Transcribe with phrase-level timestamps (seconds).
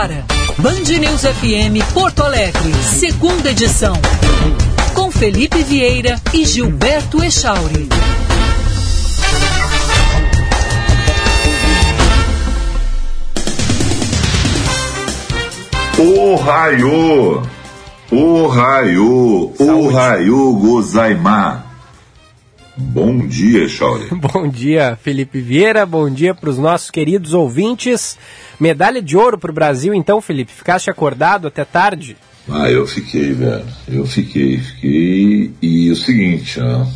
[0.00, 0.24] agora.
[0.58, 3.92] Band News FM Porto Alegre, segunda edição.
[4.94, 7.88] Com Felipe Vieira e Gilberto Echauri.
[15.98, 17.42] O raio!
[18.10, 19.52] O raio!
[19.58, 21.69] O raio gozaimasu!
[22.80, 24.08] Bom dia, Chauri.
[24.32, 25.84] Bom dia, Felipe Vieira.
[25.84, 28.18] Bom dia para os nossos queridos ouvintes.
[28.58, 30.50] Medalha de ouro para o Brasil, então, Felipe.
[30.50, 32.16] Ficaste acordado até tarde?
[32.48, 33.66] Ah, eu fiquei, velho.
[33.86, 35.52] Eu fiquei, fiquei.
[35.60, 36.86] E o seguinte, ó.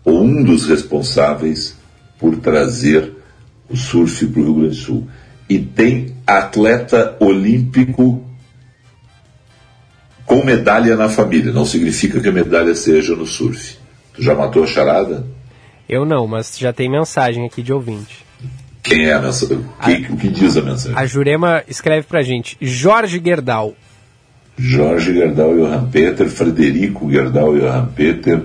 [0.04, 1.78] ou um dos responsáveis,
[2.20, 3.14] por trazer
[3.70, 5.08] o surf para o Rio Grande do Sul.
[5.48, 8.30] E tem atleta olímpico
[10.26, 11.54] com medalha na família.
[11.54, 13.81] Não significa que a medalha seja no surf.
[14.14, 15.26] Tu já matou a charada?
[15.88, 18.26] Eu não, mas já tem mensagem aqui de ouvinte.
[18.84, 19.66] Quem é a mensagem?
[20.10, 20.98] O que diz a mensagem?
[20.98, 23.76] A Jurema escreve pra gente: Jorge Gerdau.
[24.58, 28.44] Jorge Gerdau Johan Peter, Frederico Gerdau Johan Peter.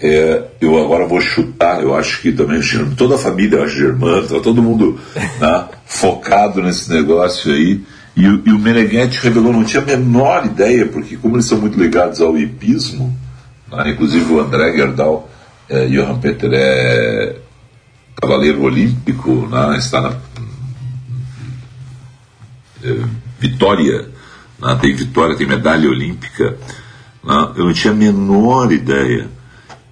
[0.00, 2.60] É, eu agora vou chutar, eu acho que também
[2.96, 4.98] toda a família, eu acho germana, tá todo mundo
[5.40, 7.80] né, focado nesse negócio aí.
[8.16, 11.78] E, e o Meneghetti revelou, não tinha a menor ideia, porque como eles são muito
[11.78, 13.16] ligados ao hipismo?
[13.86, 15.28] Inclusive o André Gerdau,
[15.68, 17.36] é, Johan Peter é
[18.16, 19.76] cavaleiro olímpico, né?
[19.78, 20.16] está na
[22.82, 22.96] é,
[23.38, 24.08] Vitória,
[24.60, 24.78] né?
[24.80, 26.56] tem Vitória, tem medalha olímpica.
[27.22, 27.52] Né?
[27.56, 29.28] Eu não tinha a menor ideia.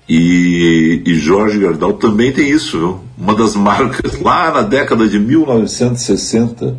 [0.08, 3.00] E, e Jorge Gerdau também tem isso, viu?
[3.18, 6.76] uma das marcas, lá na década de 1960,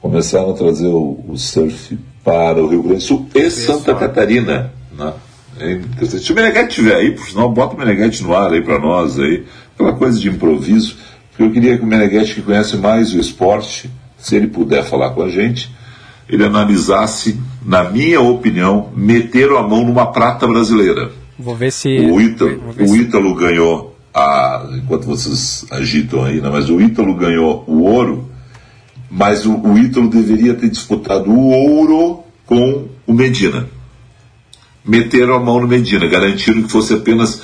[0.00, 4.72] começaram a trazer o, o surf para o Rio Grande do Sul e Santa Catarina.
[4.96, 5.12] Né?
[6.18, 9.18] Se o Meneghete estiver aí, por sinal, bota o Meneghete no ar aí para nós
[9.18, 9.44] aí,
[9.74, 10.96] aquela coisa de improviso,
[11.30, 15.10] porque eu queria que o Meneghete, que conhece mais o esporte, se ele puder falar
[15.10, 15.70] com a gente,
[16.28, 21.12] ele analisasse, na minha opinião, meter a mão numa prata brasileira.
[21.38, 21.88] Vou ver se.
[21.88, 27.64] O Ítalo, o Ítalo ganhou, a, enquanto vocês agitam aí, né, mas o Ítalo ganhou
[27.66, 28.28] o ouro,
[29.10, 33.66] mas o, o Ítalo deveria ter disputado o ouro com o Medina
[34.84, 37.42] meteram a mão no Medina, garantiram que fosse apenas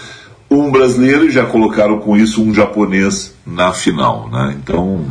[0.50, 4.29] um brasileiro e já colocaram com isso um japonês na final.
[4.29, 4.56] Né?
[4.62, 5.06] Então,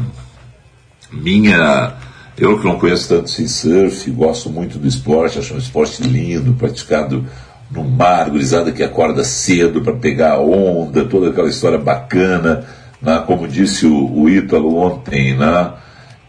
[1.11, 1.95] minha.
[2.37, 6.53] Eu que não conheço tanto sim surf, gosto muito do esporte, acho um esporte lindo,
[6.53, 7.25] praticado
[7.69, 12.65] no mar, gurizada que acorda cedo para pegar a onda, toda aquela história bacana,
[13.01, 13.21] né?
[13.27, 15.73] como disse o, o Ítalo ontem, né?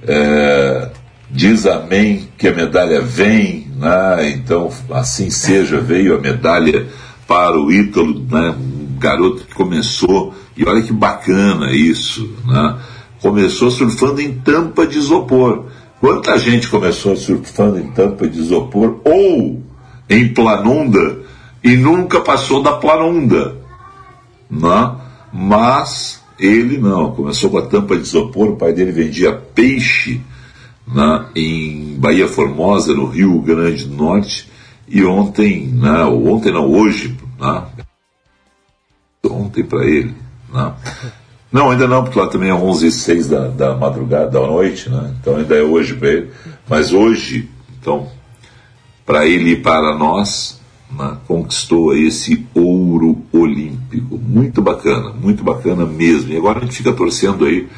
[0.06, 0.88] É,
[1.30, 3.59] diz amém que a medalha vem,
[4.28, 6.86] então assim seja, veio a medalha
[7.26, 8.54] para o Ítalo, né?
[8.58, 12.76] um garoto que começou, e olha que bacana isso, né?
[13.22, 15.66] começou surfando em tampa de isopor.
[16.00, 19.62] Quanta gente começou surfando em tampa de isopor ou
[20.08, 21.20] em planunda
[21.62, 23.56] e nunca passou da planunda,
[24.50, 24.96] né?
[25.32, 30.20] mas Ele não, começou com a tampa de isopor, o pai dele vendia peixe
[30.94, 34.50] né, em Bahia Formosa, no Rio Grande do Norte,
[34.88, 37.64] e ontem, né, ontem não, hoje, né,
[39.24, 40.14] ontem para ele,
[40.52, 40.74] né,
[41.52, 44.88] não, ainda não, porque lá também é 11 e 6 da, da madrugada, da noite,
[44.88, 46.30] né, então ainda é hoje para ele,
[46.68, 47.48] mas hoje,
[47.80, 48.08] então,
[49.04, 50.60] para ele e para nós,
[50.90, 54.18] né, conquistou esse ouro olímpico.
[54.18, 56.32] Muito bacana, muito bacana mesmo.
[56.32, 57.68] E agora a gente fica torcendo aí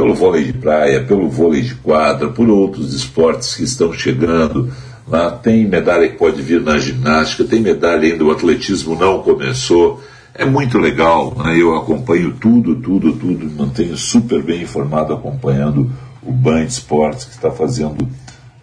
[0.00, 4.72] pelo vôlei de praia, pelo vôlei de quadra, por outros esportes que estão chegando.
[5.06, 5.38] Né?
[5.42, 10.02] Tem medalha que pode vir na ginástica, tem medalha ainda, o atletismo não começou.
[10.34, 11.54] É muito legal, né?
[11.60, 15.92] eu acompanho tudo, tudo, tudo, mantenho super bem informado acompanhando
[16.22, 18.08] o Band Esportes, que está fazendo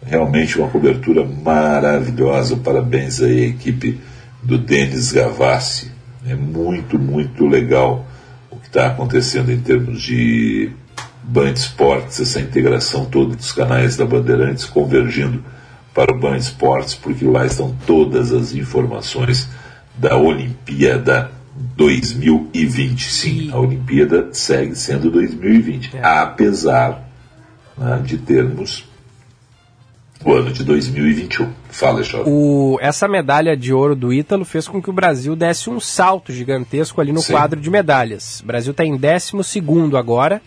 [0.04, 2.56] realmente uma cobertura maravilhosa.
[2.56, 4.00] Parabéns aí à equipe
[4.42, 5.92] do Denis Gavassi.
[6.28, 8.08] É muito, muito legal
[8.50, 10.72] o que está acontecendo em termos de
[11.28, 15.44] Band Esportes, essa integração toda dos canais da Bandeirantes convergindo
[15.94, 19.50] para o Band Esportes, porque lá estão todas as informações
[19.98, 21.32] da Olimpíada
[21.76, 23.12] 2020.
[23.12, 26.02] Sim, a Olimpíada segue sendo 2020, é.
[26.02, 27.10] apesar
[27.78, 28.86] né, de termos
[30.24, 31.52] o ano de 2021.
[31.70, 35.80] Fala, o Essa medalha de ouro do Ítalo fez com que o Brasil desse um
[35.80, 37.34] salto gigantesco ali no Sim.
[37.34, 38.40] quadro de medalhas.
[38.40, 40.42] O Brasil está em 12 agora.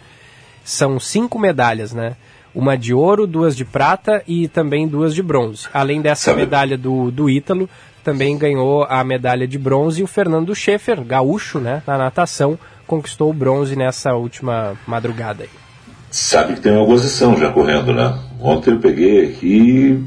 [0.64, 2.16] São cinco medalhas, né?
[2.54, 5.68] Uma de ouro, duas de prata e também duas de bronze.
[5.72, 7.68] Além dessa medalha do, do Ítalo,
[8.02, 13.30] também ganhou a medalha de bronze e o Fernando Schaefer, gaúcho, né, na natação, conquistou
[13.30, 15.50] o bronze nessa última madrugada aí.
[16.10, 18.18] Sabe que tem uma oposição já correndo, né?
[18.40, 20.04] Ontem eu peguei aqui e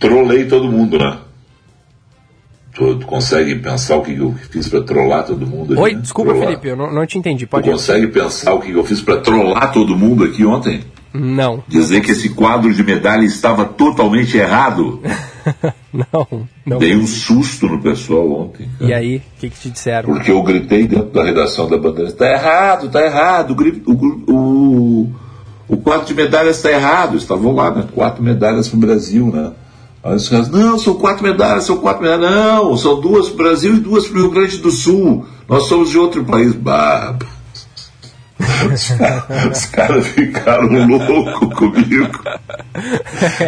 [0.00, 1.18] trolei todo mundo, né?
[2.74, 5.74] Tu, tu, consegue pensar o que eu fiz para trollar todo mundo?
[5.74, 6.00] Aqui, Oi, né?
[6.00, 6.48] desculpa, trollar.
[6.48, 7.46] Felipe, eu não, não te entendi.
[7.46, 7.72] Pode tu ir.
[7.72, 10.82] consegue pensar o que eu fiz para trollar todo mundo aqui ontem?
[11.14, 11.62] Não.
[11.68, 15.00] Dizer que esse quadro de medalha estava totalmente errado?
[15.94, 16.78] não, não.
[16.78, 18.68] Dei um susto no pessoal ontem.
[18.80, 18.90] Cara.
[18.90, 20.12] E aí, o que, que, te disseram?
[20.12, 23.56] Porque eu gritei dentro da redação da bandeira: está errado, está errado.
[23.86, 25.12] O, o, o,
[25.68, 27.16] o quadro de medalhas está errado.
[27.16, 27.84] Estavam lá, né?
[27.94, 29.52] Quatro medalhas para o Brasil, né?
[30.04, 32.30] Aí os caras, não, são quatro medalhas, são quatro medalhas.
[32.30, 35.24] Não, são duas para o Brasil e duas para o Rio Grande do Sul.
[35.48, 36.52] Nós somos de outro país.
[36.52, 37.16] Bah,
[39.52, 42.08] os caras ficaram loucos comigo.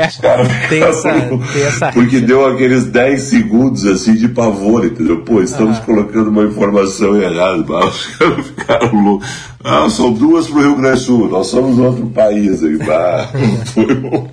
[0.07, 1.95] Os caras ficaram loucos.
[1.95, 5.23] Porque deu aqueles 10 segundos assim de pavor, entendeu?
[5.23, 5.81] Pô, estamos ah.
[5.81, 7.87] colocando uma informação errada.
[7.87, 9.29] Os caras ficaram loucos.
[9.65, 12.63] Ah, são duas para o Rio Grande do Sul, nós somos outro país.
[12.63, 12.79] Aí,
[13.75, 14.29] foi um,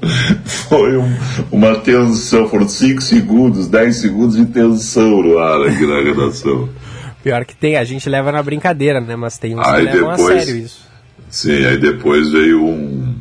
[0.45, 1.15] foi um,
[1.51, 6.69] uma tensão, foram 5 segundos, 10 segundos de tensão no ar aqui na redação.
[7.23, 9.15] Pior que tem, a gente leva na brincadeira, né?
[9.15, 10.81] Mas tem uns aí que levam depois, a sério isso.
[11.29, 13.15] Sim, aí depois veio um,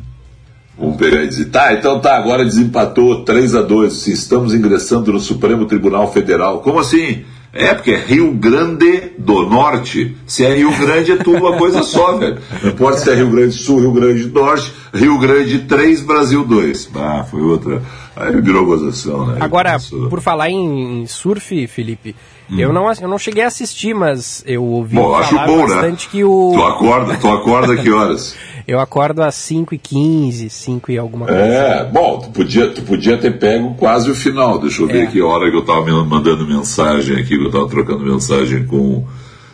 [0.77, 5.19] um pegar e dizer, tá, então tá, agora desempatou 3 a 2 estamos ingressando no
[5.19, 6.59] Supremo Tribunal Federal.
[6.59, 7.23] Como assim?
[7.53, 10.17] É, porque é Rio Grande do Norte.
[10.25, 12.39] Se é Rio Grande, é tudo uma coisa só, velho.
[12.63, 16.01] Não importa se é Rio Grande do Sul, Rio Grande do Norte, Rio Grande 3,
[16.01, 16.89] Brasil 2.
[16.95, 17.81] Ah, foi outra.
[18.15, 19.37] Aí virou gozação, né?
[19.39, 19.77] Agora,
[20.09, 22.15] por falar em surf, Felipe,
[22.49, 22.59] hum.
[22.59, 25.61] eu, não, eu não cheguei a assistir, mas eu ouvi bom, falar bom, né?
[25.67, 26.11] bastante né?
[26.11, 26.51] que o...
[26.53, 28.35] Tu acorda, tu acorda que horas?
[28.65, 31.41] Eu acordo às 5 e 15 5 e alguma coisa.
[31.41, 34.57] É, bom, tu podia, tu podia ter pego quase o final.
[34.57, 35.05] Deixa eu ver é.
[35.07, 39.05] que hora que eu estava mandando mensagem aqui, que eu estava trocando mensagem com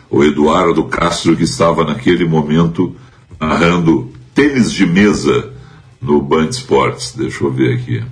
[0.08, 2.94] o Eduardo Castro, que estava naquele momento
[3.40, 5.52] narrando tênis de mesa
[6.00, 7.12] no Band Esportes.
[7.16, 8.04] Deixa eu ver aqui.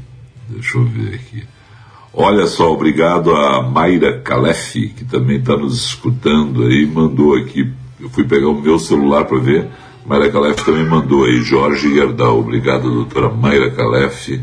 [0.49, 1.45] Deixa eu ver aqui.
[2.13, 7.71] Olha só, obrigado a Mayra Calef, que também está nos escutando aí, mandou aqui.
[8.01, 9.69] Eu fui pegar o meu celular para ver.
[10.07, 12.41] Mayra Calef também mandou aí, Jorge Gerdau.
[12.41, 14.41] Obrigado, doutora Mayra Calef.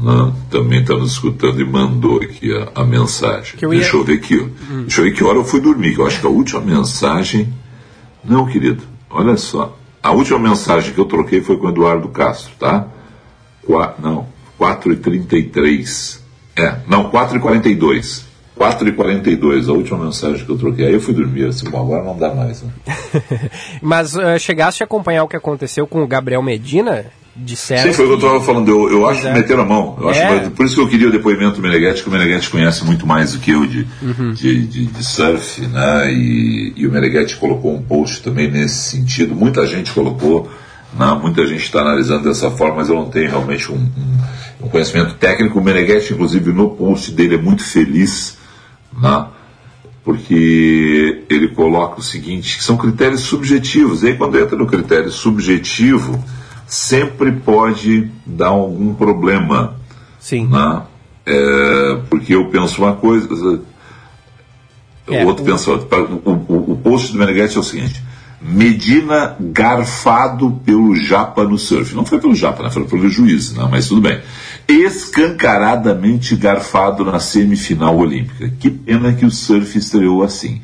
[0.00, 0.32] Né?
[0.50, 3.54] Também está nos escutando e mandou aqui a, a mensagem.
[3.60, 3.80] Eu ia...
[3.80, 4.36] Deixa eu ver aqui.
[4.36, 4.82] Hum.
[4.82, 5.94] Deixa eu ver que hora eu fui dormir.
[5.98, 7.52] Eu acho que a última mensagem.
[8.24, 9.76] Não, querido, olha só.
[10.02, 12.88] A última mensagem que eu troquei foi com o Eduardo Castro, tá?
[13.64, 13.94] Qua...
[14.00, 14.26] Não,
[14.58, 16.21] 4h33.
[16.56, 18.22] É, não, 4h42.
[18.58, 20.86] 4h42, a última mensagem que eu troquei.
[20.86, 22.62] Aí eu fui dormir, assim, bom, agora não dá mais.
[22.62, 22.70] Né?
[23.80, 27.06] Mas uh, chegaste a acompanhar o que aconteceu com o Gabriel Medina?
[27.34, 28.68] Disseram Sim, foi o que eu estava falando.
[28.68, 29.96] Eu, eu acho que meteram a mão.
[29.98, 30.22] Eu é.
[30.22, 33.06] acho, por isso que eu queria o depoimento do Meneghetti, que o Meneghetti conhece muito
[33.06, 34.34] mais do que eu de, uhum.
[34.34, 36.12] de, de, de, surf, né?
[36.12, 39.34] E, e o Meneghetti colocou um post também nesse sentido.
[39.34, 40.50] Muita gente colocou,
[40.98, 41.18] né?
[41.20, 45.14] muita gente está analisando dessa forma, mas eu não tenho realmente um, um um conhecimento
[45.14, 45.58] técnico.
[45.58, 48.38] O Meneghetti, inclusive, no post dele é muito feliz
[48.96, 49.26] né,
[50.04, 54.02] porque ele coloca o seguinte, que são critérios subjetivos.
[54.02, 56.22] E aí quando entra no critério subjetivo,
[56.66, 59.76] sempre pode dar algum problema.
[60.20, 60.46] Sim.
[60.46, 60.82] Né?
[61.24, 63.60] É, porque eu penso uma coisa,
[65.08, 65.46] é, o outro o...
[65.46, 66.02] pensa outra.
[66.02, 68.02] O, o, o post do Meneghetti é o seguinte.
[68.44, 71.94] Medina garfado pelo Japa no surf.
[71.94, 72.70] Não foi pelo Japa, né?
[72.70, 73.68] foi pelo juiz, né?
[73.70, 74.20] mas tudo bem.
[74.66, 78.52] Escancaradamente garfado na semifinal olímpica.
[78.58, 80.60] Que pena que o surf estreou assim.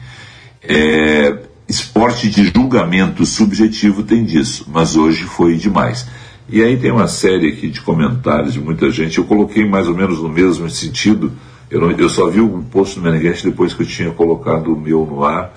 [0.61, 6.05] É, esporte de julgamento subjetivo tem disso, mas hoje foi demais.
[6.49, 9.95] E aí tem uma série aqui de comentários de muita gente, eu coloquei mais ou
[9.95, 11.33] menos no mesmo sentido.
[11.71, 14.81] Eu, não, eu só vi o post do Meneghetti depois que eu tinha colocado o
[14.81, 15.53] meu no ar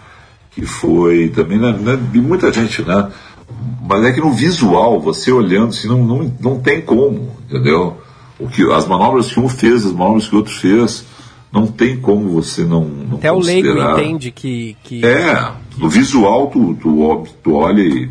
[0.51, 3.09] que foi também né, né, de muita gente, né?
[3.87, 7.97] Mas é que no visual, você olhando, assim, não, não, não tem como, entendeu?
[8.39, 11.05] O que, as manobras que um fez, as manobras que o outro fez,
[11.51, 13.73] não tem como você não, não Até considerar.
[13.73, 14.77] o leigo entende que...
[14.83, 18.05] que é, no visual tu, tu, tu olha e...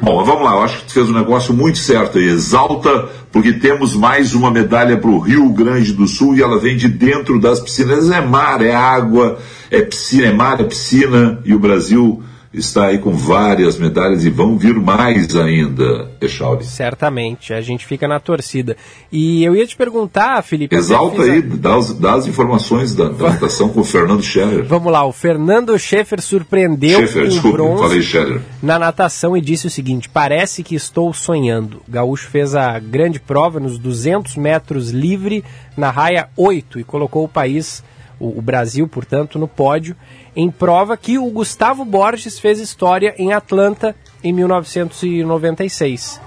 [0.00, 2.28] Bom, vamos lá, eu acho que tu fez um negócio muito certo aí.
[2.28, 6.76] Exalta, porque temos mais uma medalha para o Rio Grande do Sul e ela vem
[6.76, 8.08] de dentro das piscinas.
[8.10, 9.38] É mar, é água,
[9.70, 12.22] é piscina, é mar, é piscina, e o Brasil
[12.58, 16.64] está aí com várias medalhas e vão vir mais ainda, Echauri.
[16.64, 18.76] Certamente, a gente fica na torcida.
[19.12, 20.74] E eu ia te perguntar, Felipe...
[20.74, 21.56] Exalta aí, a...
[21.56, 24.64] dá, as, dá as informações da, da natação com o Fernando Scherer.
[24.66, 28.40] Vamos lá, o Fernando Schaeffer surpreendeu Schaeffer, desculpa, bronze falei Scherer.
[28.62, 31.82] na natação e disse o seguinte, parece que estou sonhando.
[31.86, 35.44] Gaúcho fez a grande prova nos 200 metros livre
[35.76, 37.82] na raia 8 e colocou o país
[38.18, 39.96] o, o Brasil, portanto, no pódio,
[40.34, 46.20] em prova que o Gustavo Borges fez história em Atlanta em 1996.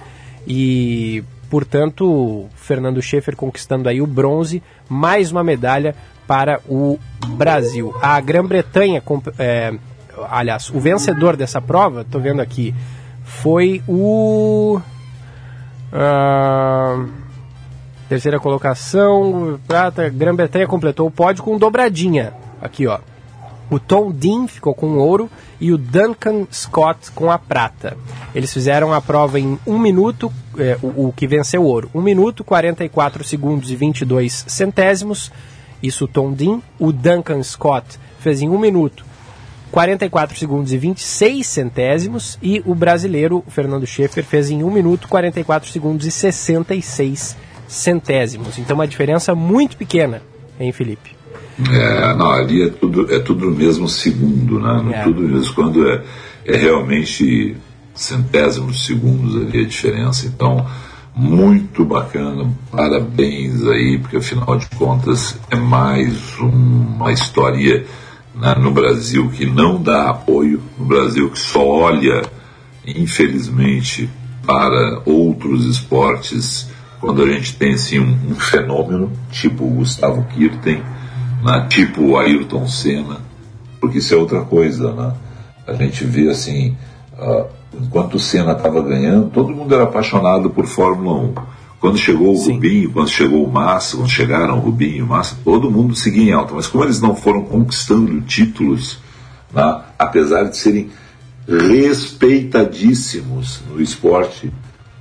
[0.48, 7.94] E, portanto, Fernando Schaefer conquistando aí o bronze, mais uma medalha para o Brasil.
[8.02, 9.04] A Grã-Bretanha,
[9.38, 9.74] é,
[10.30, 12.74] aliás, o vencedor dessa prova, estou vendo aqui,
[13.24, 14.80] foi o.
[15.92, 17.10] Uh,
[18.10, 22.34] Terceira colocação, prata, Grã-Bretanha completou o pódio com dobradinha.
[22.60, 22.98] Aqui, ó.
[23.70, 25.30] O Tom Dean ficou com ouro
[25.62, 27.96] e o Duncan Scott com a prata.
[28.34, 31.88] Eles fizeram a prova em 1 minuto, é, o, o, que venceu o ouro.
[31.94, 35.32] 1 minuto, 44 segundos e 22 centésimos.
[35.82, 36.62] Isso o Tom Dean.
[36.80, 39.06] O Duncan Scott fez em 1 minuto,
[39.72, 42.40] 44 segundos e 26 centésimos.
[42.42, 47.49] E o brasileiro, o Fernando Schaefer, fez em 1 minuto, 44 segundos e 66 centésimos
[47.70, 48.58] centésimos.
[48.58, 50.22] Então uma diferença muito pequena,
[50.60, 51.16] hein, Felipe?
[51.72, 54.82] É, não, ali é tudo, é tudo no mesmo segundo, né?
[54.82, 55.04] No, é.
[55.04, 56.04] Tudo mesmo, quando é,
[56.46, 57.56] é realmente
[57.94, 60.26] centésimos segundos ali a diferença.
[60.26, 60.66] Então,
[61.14, 67.86] muito bacana, parabéns aí, porque afinal de contas é mais uma história
[68.34, 72.24] né, no Brasil que não dá apoio, no Brasil que só olha,
[72.88, 74.10] infelizmente,
[74.46, 76.69] para outros esportes
[77.00, 80.84] quando a gente tem assim, um, um fenômeno, tipo o Gustavo Kirten,
[81.44, 83.18] né, tipo o Ayrton Senna,
[83.80, 85.14] porque isso é outra coisa, né?
[85.66, 86.76] A gente vê assim,
[87.18, 91.34] uh, enquanto o Senna estava ganhando, todo mundo era apaixonado por Fórmula 1.
[91.80, 92.54] Quando chegou o Sim.
[92.54, 96.32] Rubinho, quando chegou o Massa, quando chegaram o Rubinho e o Massa, todo mundo seguia
[96.32, 96.54] em alta.
[96.54, 99.00] Mas como eles não foram conquistando títulos,
[99.54, 100.90] né, apesar de serem
[101.48, 104.52] respeitadíssimos no esporte,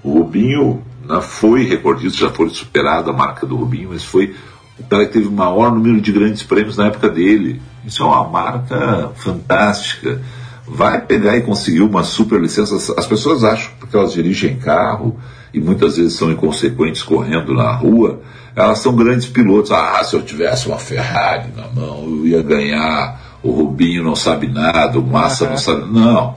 [0.04, 4.34] o Rubinho né, foi recordista, já foi superada a marca do Rubinho, mas foi
[4.78, 7.60] o cara que teve o maior número de grandes prêmios na época dele.
[7.84, 10.20] Isso é uma marca fantástica.
[10.66, 12.94] Vai pegar e conseguir uma super licença.
[12.96, 15.18] As pessoas acham porque elas dirigem carro
[15.52, 18.20] e muitas vezes são inconsequentes correndo na rua,
[18.54, 19.70] elas são grandes pilotos.
[19.70, 23.38] Ah, se eu tivesse uma Ferrari na mão, eu ia ganhar.
[23.42, 25.50] O Rubinho não sabe nada, o Massa uhum.
[25.50, 25.92] não sabe.
[25.92, 26.36] Não.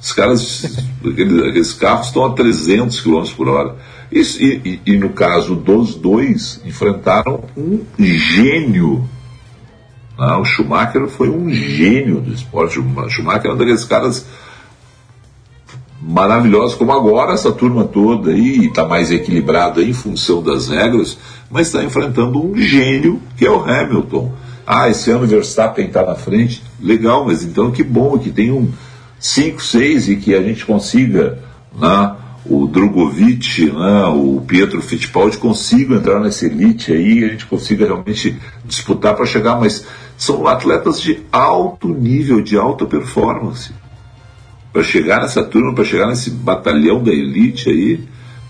[0.00, 0.64] Os caras,
[1.00, 3.76] aqueles, aqueles carros estão a 300 km por hora.
[4.12, 9.08] E, e, e, no caso dos dois, enfrentaram um gênio.
[10.18, 12.78] Ah, o Schumacher foi um gênio do esporte.
[12.78, 14.26] O Schumacher é um daqueles caras
[15.98, 21.16] maravilhosos, como agora essa turma toda aí está mais equilibrada em função das regras,
[21.48, 24.32] mas está enfrentando um gênio que é o Hamilton.
[24.66, 26.62] Ah, esse ano o Verstappen está na frente.
[26.80, 28.70] Legal, mas então que bom que tem um
[29.18, 31.38] 5, 6 e que a gente consiga.
[31.74, 37.86] Né, o Drogovic, né, o Pietro Fittipaldi consigam entrar nessa elite aí a gente consiga
[37.86, 43.72] realmente disputar para chegar, mas são atletas de alto nível, de alta performance.
[44.72, 48.00] Para chegar nessa turma, para chegar nesse batalhão da elite aí.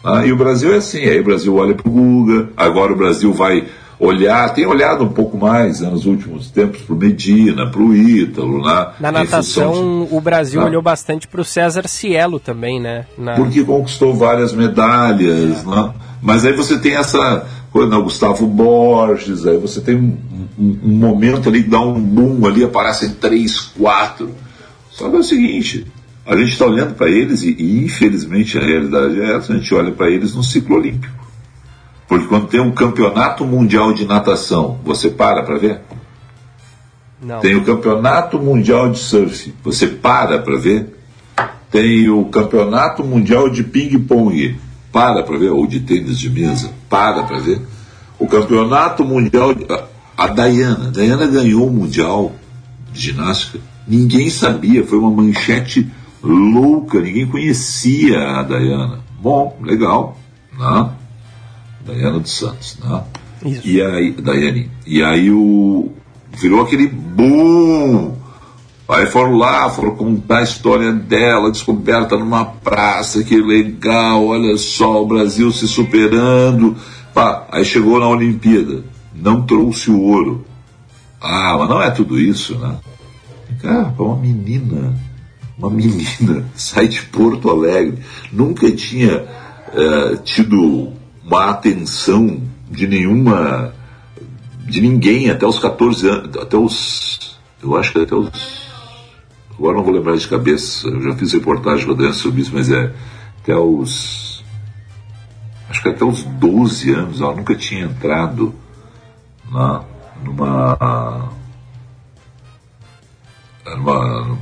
[0.05, 2.97] Né, e o Brasil é assim, aí o Brasil olha para o Guga, agora o
[2.97, 3.67] Brasil vai
[4.03, 7.95] olhar, tem olhado um pouco mais né, nos últimos tempos para o Medina, para o
[7.95, 8.61] Ítalo.
[8.61, 13.07] Né, Na natação, de, o Brasil né, olhou bastante para o César Cielo também, né?
[13.17, 13.35] Na...
[13.35, 15.93] Porque conquistou várias medalhas, né?
[16.21, 20.17] Mas aí você tem essa coisa, né, Gustavo Borges, aí você tem um,
[20.59, 24.31] um, um momento ali que dá um boom ali, aparecem três, quatro.
[24.91, 25.87] Só que é o seguinte,
[26.27, 29.73] a gente está olhando para eles e, e, infelizmente, a realidade é essa, a gente
[29.75, 31.22] olha para eles no ciclo olímpico.
[32.13, 35.81] Porque quando tem um campeonato mundial de natação, você para para ver?
[37.23, 37.41] Não.
[37.41, 40.95] Tem o campeonato mundial de surf, você para para ver?
[41.71, 44.59] Tem o campeonato mundial de ping-pong,
[44.93, 45.53] para para ver?
[45.53, 47.63] Ou de tênis de mesa, para para ver?
[48.19, 49.55] O campeonato mundial.
[49.55, 49.67] De,
[50.15, 52.33] a Dayana, a Dayana ganhou o mundial
[52.93, 55.91] de ginástica, ninguém sabia, foi uma manchete
[56.23, 59.01] louca, ninguém conhecia a Dayana.
[59.19, 60.19] Bom, legal,
[60.59, 60.91] né?
[61.85, 63.05] Dayana dos Santos, né?
[63.45, 63.67] Isso.
[63.67, 65.91] E aí, Daiane, e aí o
[66.39, 68.17] virou aquele boom.
[68.89, 75.03] Aí foram lá, foram contar a história dela, descoberta numa praça, que legal, olha só,
[75.03, 76.77] o Brasil se superando.
[77.15, 78.85] Pá, aí chegou na Olimpíada,
[79.15, 80.45] não trouxe o ouro.
[81.21, 82.77] Ah, mas não é tudo isso, né?
[83.61, 84.95] Cara, uma menina
[85.59, 87.99] uma menina sai de Porto Alegre,
[88.33, 89.25] nunca tinha
[89.73, 90.93] uh, tido
[91.33, 93.73] uma atenção de nenhuma,
[94.67, 98.31] de ninguém até os 14 anos, até os, eu acho que até os,
[99.59, 102.51] agora não vou lembrar de cabeça, eu já fiz reportagem com a Daniela sobre isso,
[102.53, 102.93] mas é
[103.41, 104.45] até os,
[105.71, 108.55] acho que até os 12 anos ela nunca tinha entrado
[109.51, 109.83] na,
[110.23, 111.33] numa,
[113.65, 114.39] numa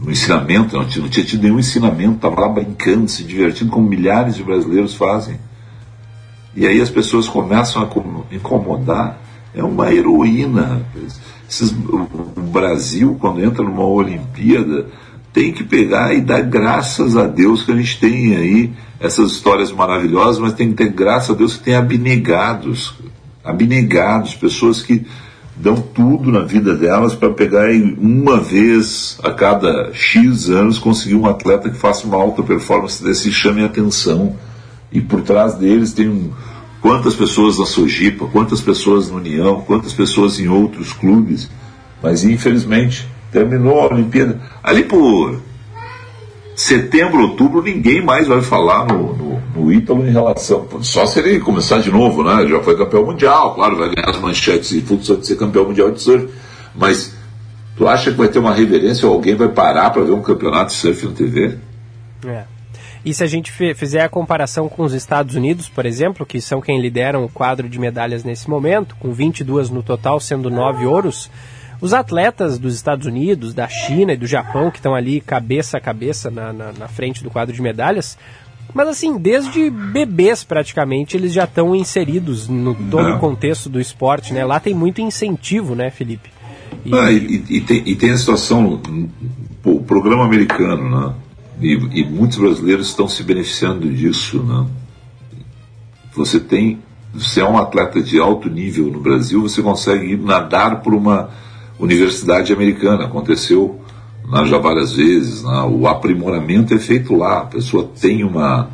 [0.00, 3.86] no ensinamento, não tinha, não tinha tido nenhum ensinamento, estava lá brincando, se divertindo, como
[3.86, 5.38] milhares de brasileiros fazem.
[6.54, 9.18] E aí as pessoas começam a incomodar.
[9.54, 10.82] É uma heroína.
[11.48, 14.86] Esses, o Brasil, quando entra numa Olimpíada,
[15.32, 19.72] tem que pegar e dar graças a Deus que a gente tem aí essas histórias
[19.72, 22.94] maravilhosas, mas tem que ter graças a Deus que tem abnegados,
[23.44, 25.06] abnegados, pessoas que
[25.56, 31.14] dão tudo na vida delas para pegar em uma vez a cada X anos conseguir
[31.14, 34.36] um atleta que faça uma alta performance desse chame a atenção.
[34.92, 36.30] E por trás deles tem um,
[36.80, 41.50] quantas pessoas na Sojipa, quantas pessoas no União, quantas pessoas em outros clubes.
[42.02, 44.40] Mas infelizmente terminou a Olimpíada.
[44.62, 45.40] Ali por
[46.54, 50.66] setembro, outubro, ninguém mais vai falar no, no, no Ítalo em relação.
[50.82, 52.46] Só se ele começar de novo, né?
[52.46, 55.90] Já foi campeão mundial, claro, vai ganhar as manchetes e tudo de ser campeão mundial
[55.90, 56.28] de surf.
[56.74, 57.14] Mas
[57.76, 60.72] tu acha que vai ter uma reverência ou alguém vai parar para ver um campeonato
[60.72, 61.56] de surf na TV?
[62.26, 62.44] É.
[63.04, 66.60] E se a gente fizer a comparação com os Estados Unidos, por exemplo, que são
[66.60, 71.30] quem lideram o quadro de medalhas nesse momento, com 22 no total, sendo 9 ouros,
[71.80, 75.80] os atletas dos Estados Unidos, da China e do Japão, que estão ali cabeça a
[75.80, 78.18] cabeça na, na, na frente do quadro de medalhas,
[78.74, 84.32] mas assim, desde bebês praticamente eles já estão inseridos no todo o contexto do esporte,
[84.32, 84.44] né?
[84.44, 86.30] Lá tem muito incentivo, né, Felipe?
[86.84, 88.80] E, ah, e, e, tem, e tem, a situação,
[89.64, 91.14] o programa americano, né?
[91.60, 94.66] E, e, muitos brasileiros estão se beneficiando disso, né?
[96.14, 96.80] Você tem,
[97.12, 101.30] você é um atleta de alto nível no Brasil, você consegue nadar por uma
[101.78, 103.04] universidade americana.
[103.04, 103.80] Aconteceu
[104.28, 105.42] né, já várias vezes.
[105.42, 107.40] Né, o aprimoramento é feito lá.
[107.40, 108.68] A pessoa tem uma,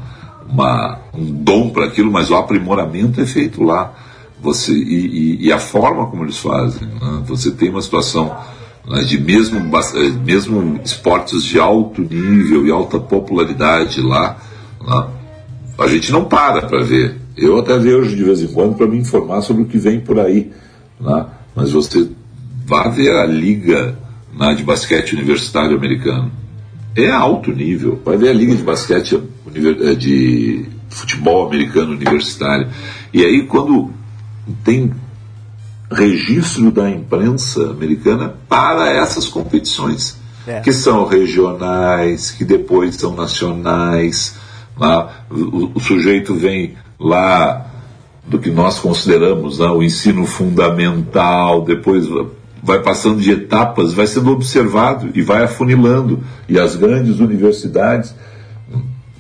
[0.49, 3.93] uma um dom para aquilo, mas o aprimoramento é feito lá.
[4.41, 6.87] Você, e, e, e a forma como eles fazem.
[6.87, 8.37] Né, você tem uma situação
[8.89, 14.39] né, de mesmo, eh, mesmo esportes de alto nível e alta popularidade lá.
[15.79, 17.17] A gente não para para ver.
[17.37, 20.19] Eu até vejo de vez em quando para me informar sobre o que vem por
[20.19, 20.51] aí.
[21.01, 21.27] Né?
[21.55, 22.09] Mas você
[22.67, 23.97] Vá ver a liga
[24.37, 26.33] né, de basquete universitário americano.
[26.97, 28.01] É alto nível.
[28.05, 29.23] Vai ver a liga de basquete
[29.55, 32.69] eh, de futebol americano universitário.
[33.15, 33.93] E aí quando
[34.65, 34.93] tem
[35.91, 40.61] registro da imprensa americana para essas competições, é.
[40.61, 44.37] que são regionais, que depois são nacionais.
[44.79, 45.09] Né?
[45.31, 47.67] O, o, sujeito vem lá
[48.27, 52.07] do que nós consideramos né, o ensino fundamental, depois
[52.63, 56.23] vai passando de etapas, vai sendo observado e vai afunilando.
[56.49, 58.15] E as grandes universidades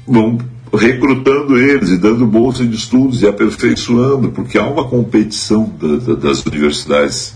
[0.06, 0.38] vão
[0.74, 6.14] recrutando eles e dando bolsa de estudos e aperfeiçoando, porque há uma competição da, da,
[6.14, 7.34] das universidades.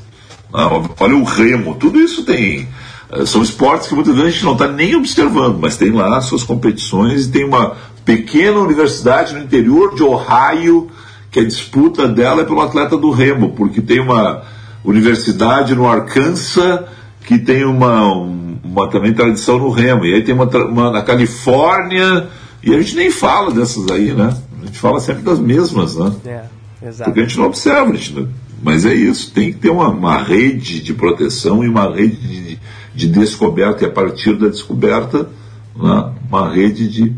[0.52, 2.68] Ah, olha o remo, tudo isso tem.
[3.12, 6.20] Eh, são esportes que muitas vezes a gente não está nem observando, mas tem lá
[6.20, 10.90] suas competições e tem uma pequena universidade no interior de Ohio
[11.30, 14.42] que a disputa dela é pelo atleta do Remo, porque tem uma
[14.84, 16.80] universidade no Arkansas
[17.24, 22.28] que tem uma, uma também tradição no Remo, e aí tem uma, uma na Califórnia,
[22.62, 24.36] e a gente nem fala dessas aí, né?
[24.62, 26.12] A gente fala sempre das mesmas, né?
[26.26, 27.10] É, exato.
[27.10, 28.28] Porque a gente não observa, gente não...
[28.62, 32.58] mas é isso, tem que ter uma, uma rede de proteção e uma rede de,
[32.94, 35.28] de descoberta, e a partir da descoberta,
[35.74, 37.12] né, uma rede de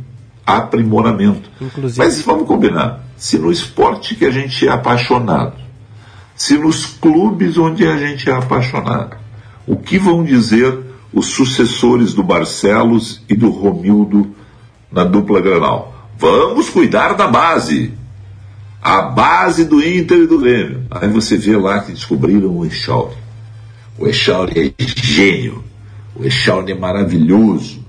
[0.46, 1.50] aprimoramento.
[1.60, 1.98] Inclusive...
[1.98, 5.54] Mas vamos combinar, se no esporte que a gente é apaixonado,
[6.36, 9.16] se nos clubes onde a gente é apaixonado,
[9.66, 10.78] o que vão dizer
[11.12, 14.34] os sucessores do Barcelos e do Romildo
[14.92, 15.92] na dupla Granal?
[16.18, 17.92] Vamos cuidar da base.
[18.80, 20.84] A base do Inter e do Grêmio.
[20.90, 23.16] Aí você vê lá que descobriram o Echauri.
[23.98, 25.64] O Echauri é gênio.
[26.14, 27.82] O Echauri é maravilhoso.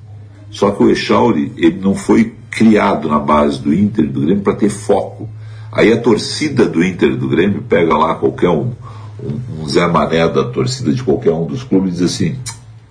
[0.50, 4.44] Só que o Echauri, ele não foi criado na base do Inter e do Grêmio
[4.44, 5.28] para ter foco.
[5.72, 8.72] Aí a torcida do Inter e do Grêmio pega lá qualquer um,
[9.20, 12.36] um, um Zé Mané da torcida de qualquer um dos clubes e diz assim: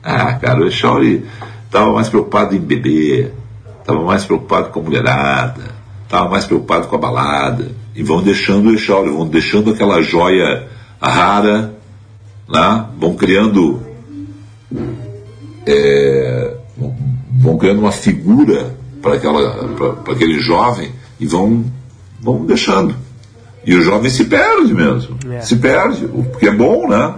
[0.02, 1.24] Ah, cara, o Echauri
[1.64, 3.32] estava mais preocupado em beber,
[3.82, 5.62] estava mais preocupado com a mulherada,
[6.04, 7.70] estava mais preocupado com a balada.
[7.94, 10.68] E vão deixando o Echauri, vão deixando aquela joia
[11.00, 11.74] rara,
[12.48, 12.86] né?
[12.98, 13.82] vão criando.
[15.66, 16.56] É,
[17.30, 19.14] vão criando uma figura para
[20.12, 21.64] aquele jovem e vão,
[22.20, 22.94] vão deixando.
[23.64, 25.16] E o jovem se perde mesmo.
[25.30, 25.40] É.
[25.40, 27.14] Se perde, porque é bom, né?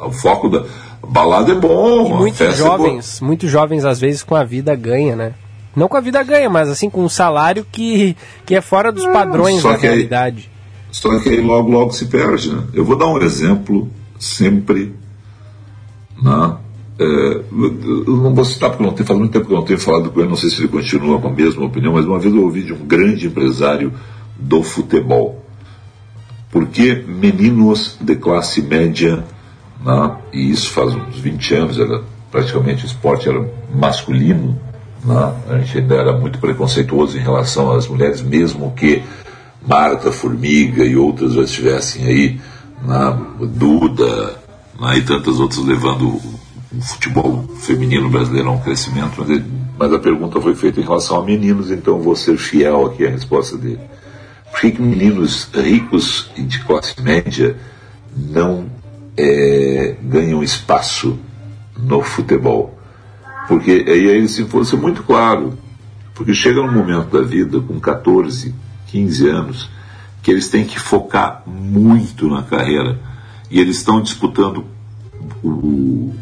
[0.00, 0.64] O foco da
[1.06, 2.06] balada é bom.
[2.06, 5.34] E muitos jovens, é muitos jovens às vezes com a vida ganha, né?
[5.76, 9.04] Não com a vida ganha, mas assim com um salário que, que é fora dos
[9.04, 10.50] padrões da realidade.
[10.50, 12.62] Aí, só que aí logo, logo se perde, né?
[12.72, 14.94] Eu vou dar um exemplo sempre,
[16.22, 16.56] né?
[16.98, 19.78] É, eu não vou citar porque não tenho, faz muito tempo que eu não tenho
[19.78, 22.34] falado com ele, não sei se ele continua com a mesma opinião, mas uma vez
[22.34, 23.92] eu ouvi de um grande empresário
[24.38, 25.44] do futebol.
[26.50, 29.22] Porque meninos de classe média,
[29.84, 34.58] né, e isso faz uns 20 anos, era, praticamente o esporte era masculino,
[35.06, 39.02] né, a gente ainda era muito preconceituoso em relação às mulheres, mesmo que
[39.66, 42.40] Marta Formiga e outras já estivessem aí,
[42.82, 44.36] né, Duda
[44.80, 49.42] né, e tantas outras levando o futebol feminino brasileiro a um crescimento, mas,
[49.78, 53.10] mas, a pergunta foi feita em relação a meninos, então vou ser fiel aqui à
[53.10, 53.80] resposta dele.
[54.50, 57.56] Por que meninos ricos e de classe média
[58.16, 58.66] não
[59.16, 61.18] é, ganham espaço
[61.78, 62.75] no futebol?
[63.48, 65.56] Porque aí ele se fosse muito claro,
[66.14, 68.54] porque chega um momento da vida, com 14,
[68.88, 69.70] 15 anos,
[70.22, 72.98] que eles têm que focar muito na carreira
[73.50, 74.64] e eles estão disputando
[75.42, 76.12] o,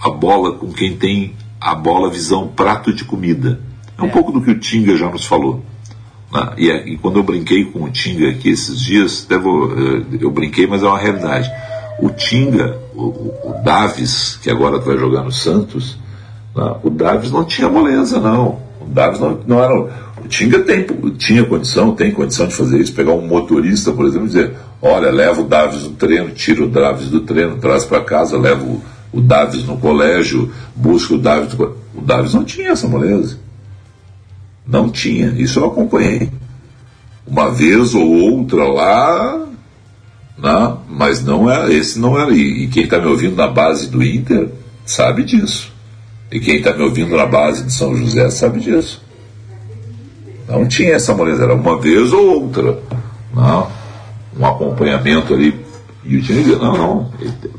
[0.00, 3.60] a bola com quem tem a bola visão prato de comida.
[3.98, 4.10] É um é.
[4.10, 5.62] pouco do que o Tinga já nos falou.
[6.32, 6.54] Né?
[6.56, 10.30] E, é, e, quando eu brinquei com o Tinga aqui esses dias, vou, eh, eu
[10.30, 11.50] brinquei, mas é uma realidade.
[12.00, 13.02] O Tinga, o,
[13.44, 15.98] o Davis, que agora vai jogar no Santos,
[16.54, 16.74] né?
[16.82, 18.60] o Davis não tinha moleza, não.
[18.80, 19.74] O Davis não, não era.
[20.22, 20.86] O Tinga tem,
[21.18, 25.10] tinha condição, tem condição de fazer isso, pegar um motorista, por exemplo, e dizer: olha,
[25.10, 28.80] leva o Davis no treino, tira o Davis do treino, traz para casa, leva o
[29.12, 31.54] o Davis no colégio, busca o Davis.
[31.54, 33.38] O Davis não tinha essa moleza.
[34.66, 35.30] Não tinha.
[35.30, 36.30] Isso eu acompanhei.
[37.26, 39.46] Uma vez ou outra lá,
[40.38, 40.76] né?
[40.88, 42.32] mas não era, esse não era.
[42.32, 44.48] E quem está me ouvindo na base do Inter
[44.84, 45.72] sabe disso.
[46.30, 49.02] E quem está me ouvindo na base de São José sabe disso.
[50.48, 52.80] Não tinha essa moleza, era uma vez ou outra.
[53.34, 53.60] Não?
[53.60, 53.72] Né?
[54.38, 55.52] Um acompanhamento ali
[56.02, 57.12] e o time não, não,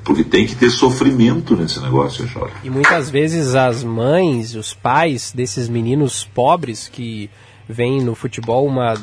[0.04, 2.54] porque tem que ter sofrimento nesse negócio, Jorge.
[2.64, 7.30] E muitas vezes as mães, os pais desses meninos pobres que
[7.70, 8.96] vêm no futebol uma,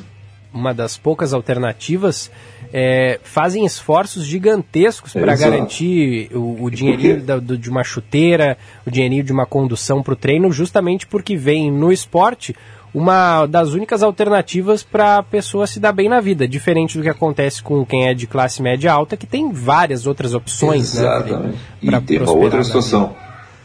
[0.52, 2.30] uma das poucas alternativas,
[2.72, 8.90] é, fazem esforços gigantescos para garantir o, o dinheirinho da, do, de uma chuteira, o
[8.90, 12.54] dinheirinho de uma condução para o treino, justamente porque vem no esporte
[12.92, 17.08] uma das únicas alternativas para a pessoa se dar bem na vida, diferente do que
[17.08, 20.94] acontece com quem é de classe média alta, que tem várias outras opções.
[20.94, 21.58] Né, Exatamente.
[21.82, 23.14] Né, e tem uma outra situação.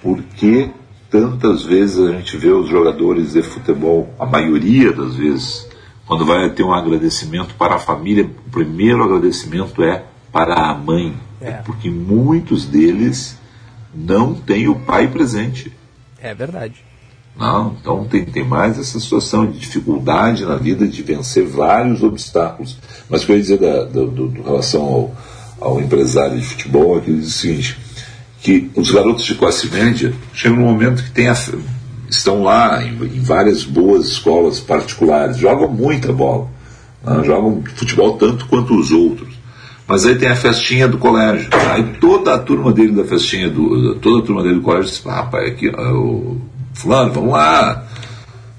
[0.01, 0.69] Por que
[1.09, 5.67] tantas vezes a gente vê os jogadores de futebol, a maioria das vezes,
[6.13, 11.15] quando vai ter um agradecimento para a família, o primeiro agradecimento é para a mãe.
[11.41, 11.51] É.
[11.53, 13.37] porque muitos deles
[13.93, 15.73] não têm o pai presente.
[16.21, 16.75] É verdade.
[17.35, 22.77] Não, então tem, tem mais essa situação de dificuldade na vida de vencer vários obstáculos.
[23.09, 25.15] Mas o que eu ia dizer da, do, do, do relação ao,
[25.59, 27.77] ao, empresário de futebol é que ele diz o seguinte,
[28.39, 31.35] que os garotos de classe média chegam num momento que tem a,
[32.15, 36.47] estão lá em, em, várias boas escolas particulares, jogam muita bola.
[37.03, 37.23] Né?
[37.23, 39.33] Jogam futebol tanto quanto os outros.
[39.87, 41.49] Mas aí tem a festinha do colégio.
[41.71, 43.95] Aí toda a turma dele da festinha do.
[43.95, 46.37] Toda a turma dele do colégio diz, ah, pai, aqui, o
[46.73, 47.85] fulano, vamos lá.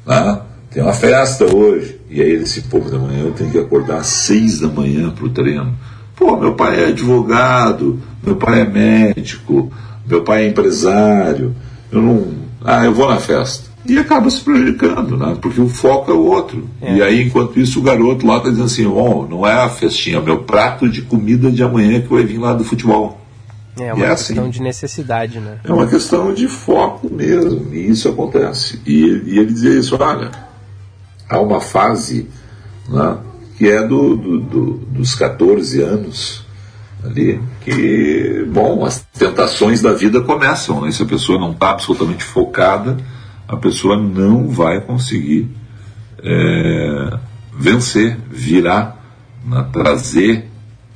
[0.06, 0.40] Né?
[0.70, 1.98] Tem uma festa hoje.
[2.10, 5.10] E aí ele disse, pô, da manhã eu tenho que acordar às seis da manhã
[5.10, 5.74] para o treino.
[6.14, 9.72] Pô, meu pai é advogado, meu pai é médico,
[10.06, 11.54] meu pai é empresário.
[11.90, 12.43] Eu não.
[12.64, 13.74] Ah, eu vou na festa.
[13.86, 15.36] E acaba se prejudicando, né?
[15.40, 16.66] Porque o foco é o outro.
[16.80, 16.96] É.
[16.96, 20.16] E aí, enquanto isso, o garoto lá está dizendo assim: bom, não é a festinha,
[20.16, 23.20] é o meu prato de comida de amanhã que vai vir lá do futebol.
[23.78, 24.50] É uma é questão assim.
[24.50, 25.58] de necessidade, né?
[25.62, 28.80] É uma questão de foco mesmo, e isso acontece.
[28.86, 30.30] E, e ele dizia isso: olha,
[31.28, 32.26] há uma fase
[32.88, 33.18] né,
[33.58, 36.43] que é do, do, do, dos 14 anos
[37.04, 40.90] ali, que, bom, as tentações da vida começam, né?
[40.90, 42.96] Se a pessoa não está absolutamente focada,
[43.46, 45.48] a pessoa não vai conseguir
[46.22, 47.18] é,
[47.56, 49.00] vencer, virar,
[49.44, 50.48] né, trazer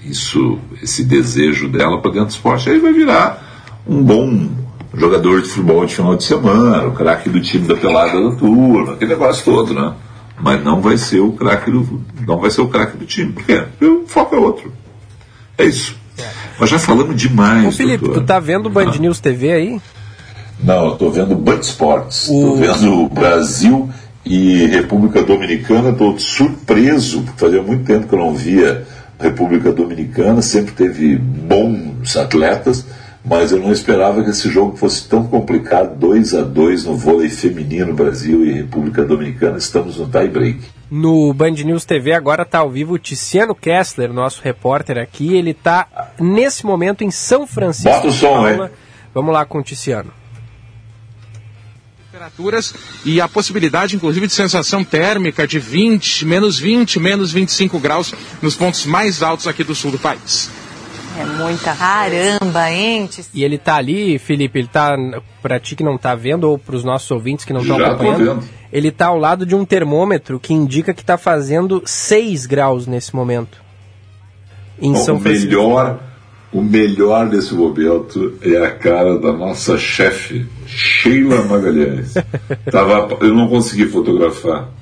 [0.04, 2.70] isso, esse desejo dela para dentro do esporte.
[2.70, 4.48] Aí vai virar um bom
[4.94, 8.94] jogador de futebol de final de semana, o craque do time da pelada da turma,
[8.94, 9.94] aquele negócio todo, né?
[10.40, 13.32] mas não vai ser o craque do não vai ser o craque do time.
[13.32, 14.72] Porque o foco é outro.
[15.58, 15.96] É isso.
[16.16, 16.24] É.
[16.60, 17.66] Nós já falamos demais.
[17.66, 18.22] Ô Felipe, doutor.
[18.22, 18.98] tu tá vendo o Band ah.
[18.98, 19.80] News TV aí?
[20.62, 22.28] Não, eu tô vendo Band Sports.
[22.28, 22.40] O...
[22.40, 23.90] Tô vendo Brasil
[24.24, 25.92] e República Dominicana.
[25.92, 28.86] Tô surpreso, porque fazia muito tempo que eu não via
[29.18, 30.40] República Dominicana.
[30.40, 32.86] Sempre teve bons atletas
[33.28, 37.28] mas eu não esperava que esse jogo fosse tão complicado, 2 a 2 no vôlei
[37.28, 40.60] feminino Brasil e República Dominicana, estamos no tie break.
[40.90, 45.50] No Band News TV agora está ao vivo o Tiziano Kessler, nosso repórter aqui, ele
[45.50, 45.86] está
[46.18, 47.90] nesse momento em São Francisco.
[47.90, 48.70] Bota o som, hein?
[49.12, 50.10] Vamos lá com o Tiziano
[52.18, 58.12] temperaturas e a possibilidade, inclusive, de sensação térmica de 20, menos 20, menos 25 graus
[58.42, 60.50] nos pontos mais altos aqui do sul do país.
[61.18, 63.10] É muita caramba, hein?
[63.34, 64.96] E ele tá ali, Felipe, ele tá,
[65.42, 68.92] pra ti que não tá vendo, ou pros nossos ouvintes que não estão acompanhando, ele
[68.92, 73.60] tá ao lado de um termômetro que indica que tá fazendo 6 graus nesse momento.
[74.80, 75.98] Em Bom, São o melhor,
[76.52, 82.14] o melhor desse momento é a cara da nossa chefe, Sheila Magalhães.
[82.70, 84.77] Tava, eu não consegui fotografar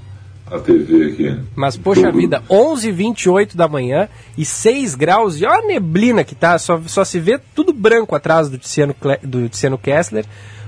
[0.51, 1.41] a TV aqui.
[1.55, 6.59] Mas, poxa vida, 11h28 da manhã e 6 graus, e olha a neblina que tá,
[6.59, 10.25] só, só se vê tudo branco atrás do Tiziano, do Tiziano Kessler,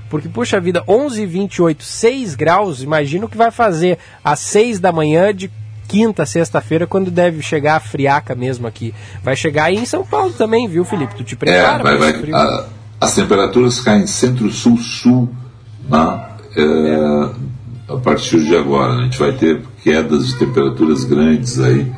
[0.09, 5.33] porque, poxa vida, 11h28, 6 graus, imagina o que vai fazer às 6 da manhã
[5.33, 5.51] de
[5.87, 8.93] quinta, sexta-feira, quando deve chegar a friaca mesmo aqui.
[9.23, 11.15] Vai chegar aí em São Paulo também, viu, Felipe?
[11.15, 11.79] Tu te prepara.
[11.79, 12.65] É, vai, vai, a,
[13.01, 15.29] as temperaturas caem centro-sul-sul,
[15.89, 16.25] né?
[16.55, 17.29] É,
[17.89, 18.93] a partir de agora.
[18.93, 21.91] A gente vai ter quedas de temperaturas grandes aí,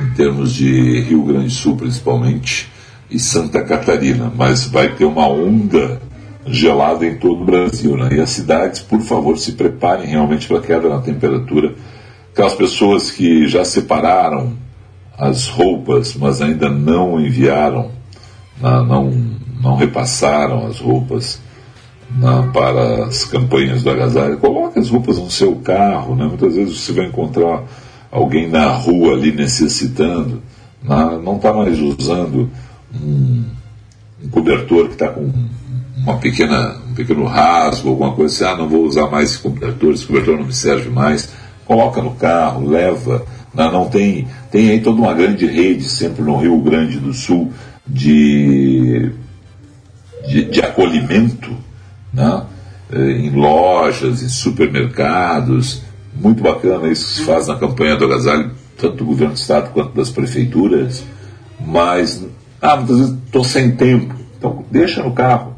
[0.00, 2.70] em termos de Rio Grande do Sul principalmente,
[3.10, 6.00] e Santa Catarina, mas vai ter uma onda
[6.46, 7.96] gelada em todo o Brasil.
[7.96, 8.10] Né?
[8.12, 11.74] E as cidades, por favor, se preparem realmente para a queda na temperatura.
[12.32, 14.54] Aquelas pessoas que já separaram
[15.18, 17.90] as roupas, mas ainda não enviaram,
[18.58, 19.12] não,
[19.60, 21.38] não repassaram as roupas
[22.16, 26.14] né, para as campanhas do agasalho, coloque as roupas no seu carro.
[26.14, 26.24] Né?
[26.24, 27.64] Muitas vezes você vai encontrar
[28.10, 30.42] alguém na rua ali necessitando,
[30.82, 31.20] né?
[31.24, 32.50] não está mais usando
[32.94, 33.44] um,
[34.22, 35.32] um cobertor que está com
[35.96, 39.92] uma pequena, um pequeno rasgo, alguma coisa assim, ah, não vou usar mais esse cobertor,
[39.92, 41.30] esse cobertor não me serve mais.
[41.64, 43.24] Coloca no carro, leva.
[43.54, 43.72] Não, né?
[43.72, 47.52] não tem, tem aí toda uma grande rede, sempre no Rio Grande do Sul,
[47.86, 49.12] de,
[50.26, 51.50] de, de acolhimento
[52.12, 52.44] né?
[52.92, 55.82] Eh, em lojas, em supermercados.
[56.14, 59.70] Muito bacana isso que se faz na campanha do agasalho, tanto do governo do estado
[59.72, 61.02] quanto das prefeituras.
[61.58, 62.22] Mas,
[62.60, 64.14] ah, muitas vezes estou sem tempo.
[64.38, 65.54] Então, deixa no carro.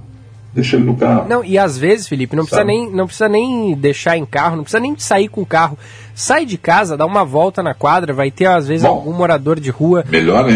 [0.52, 1.28] Deixa ele no carro.
[1.28, 4.62] Não, e às vezes, Felipe, não precisa, nem, não precisa nem deixar em carro, não
[4.62, 5.76] precisa nem sair com o carro.
[6.14, 9.58] Sai de casa, dá uma volta na quadra, vai ter às vezes Bom, algum morador
[9.58, 10.04] de rua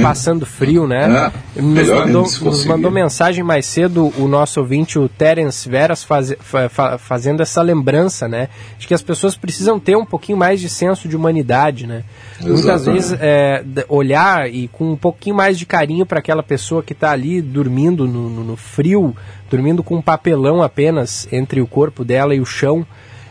[0.00, 1.32] passando frio, né?
[1.56, 6.32] É, nos, mandou, nos mandou mensagem mais cedo o nosso ouvinte, o Terence Veras, faz,
[6.38, 8.48] fa, fazendo essa lembrança, né?
[8.78, 12.04] De que as pessoas precisam ter um pouquinho mais de senso de humanidade, né?
[12.38, 12.52] Exatamente.
[12.52, 16.92] Muitas vezes é, olhar e com um pouquinho mais de carinho para aquela pessoa que
[16.92, 19.14] está ali dormindo no, no, no frio,
[19.50, 22.86] dormindo com um papelão apenas entre o corpo dela e o chão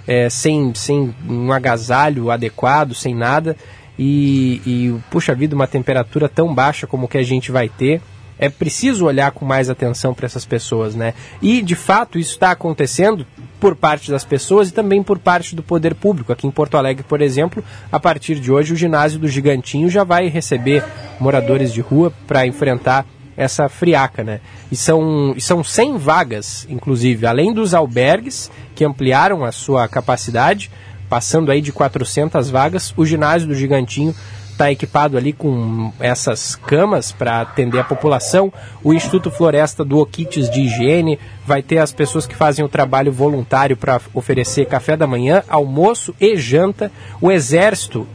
[0.07, 3.55] é, sem, sem um agasalho adequado, sem nada,
[3.99, 8.01] e, e, puxa vida, uma temperatura tão baixa como que a gente vai ter,
[8.39, 11.15] é preciso olhar com mais atenção para essas pessoas, né?
[11.41, 13.25] E, de fato, isso está acontecendo
[13.59, 16.31] por parte das pessoas e também por parte do poder público.
[16.31, 20.03] Aqui em Porto Alegre, por exemplo, a partir de hoje, o ginásio do Gigantinho já
[20.03, 20.83] vai receber
[21.19, 24.41] moradores de rua para enfrentar essa friaca, né?
[24.71, 30.71] E são, e são 100 vagas, inclusive, além dos albergues, que ampliaram a sua capacidade,
[31.07, 34.13] passando aí de 400 vagas, o ginásio do Gigantinho
[34.57, 38.51] está equipado ali com essas camas para atender a população.
[38.83, 43.11] O Instituto Floresta do Kits de higiene vai ter as pessoas que fazem o trabalho
[43.11, 46.91] voluntário para oferecer café da manhã, almoço e janta.
[47.21, 48.07] O Exército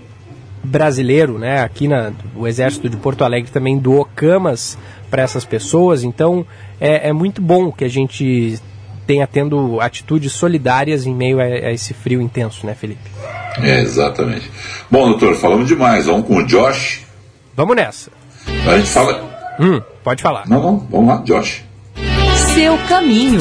[0.64, 4.76] brasileiro, né, aqui na, o Exército de Porto Alegre também doou camas
[5.12, 6.02] para essas pessoas.
[6.02, 6.46] Então
[6.80, 8.58] é, é muito bom que a gente
[9.06, 13.10] tenha tendo atitudes solidárias em meio a, a, esse frio intenso, né, Felipe?
[13.60, 14.50] É, exatamente.
[14.90, 16.06] Bom, doutor, falamos demais.
[16.06, 17.02] Vamos com o Josh.
[17.54, 18.10] Vamos nessa.
[18.66, 19.54] A gente fala.
[19.60, 20.48] Hum, pode falar.
[20.48, 21.62] Não, não, vamos lá, Josh.
[22.54, 23.40] Seu caminho.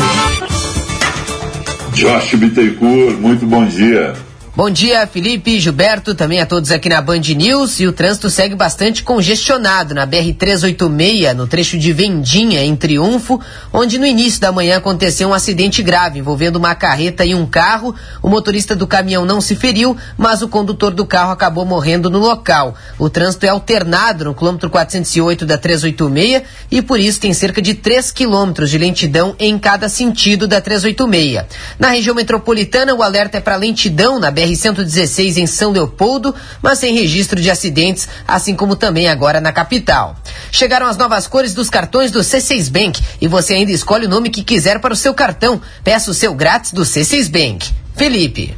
[1.93, 4.13] Josh Bittencourt, muito bom dia.
[4.53, 7.79] Bom dia, Felipe, Gilberto, também a todos aqui na Band News.
[7.79, 13.39] E o trânsito segue bastante congestionado na BR-386, no trecho de Vendinha, em Triunfo,
[13.71, 17.95] onde no início da manhã aconteceu um acidente grave envolvendo uma carreta e um carro.
[18.21, 22.19] O motorista do caminhão não se feriu, mas o condutor do carro acabou morrendo no
[22.19, 22.75] local.
[22.99, 27.73] O trânsito é alternado no quilômetro 408 da 386 e por isso tem cerca de
[27.73, 31.45] 3 quilômetros de lentidão em cada sentido da 386.
[31.79, 36.79] Na região metropolitana, o alerta é para lentidão na BR BR-116 em São Leopoldo, mas
[36.79, 40.15] sem registro de acidentes, assim como também agora na capital.
[40.51, 44.29] Chegaram as novas cores dos cartões do C6 Bank e você ainda escolhe o nome
[44.29, 45.61] que quiser para o seu cartão.
[45.83, 47.69] Peça o seu grátis do C6 Bank.
[47.95, 48.55] Felipe.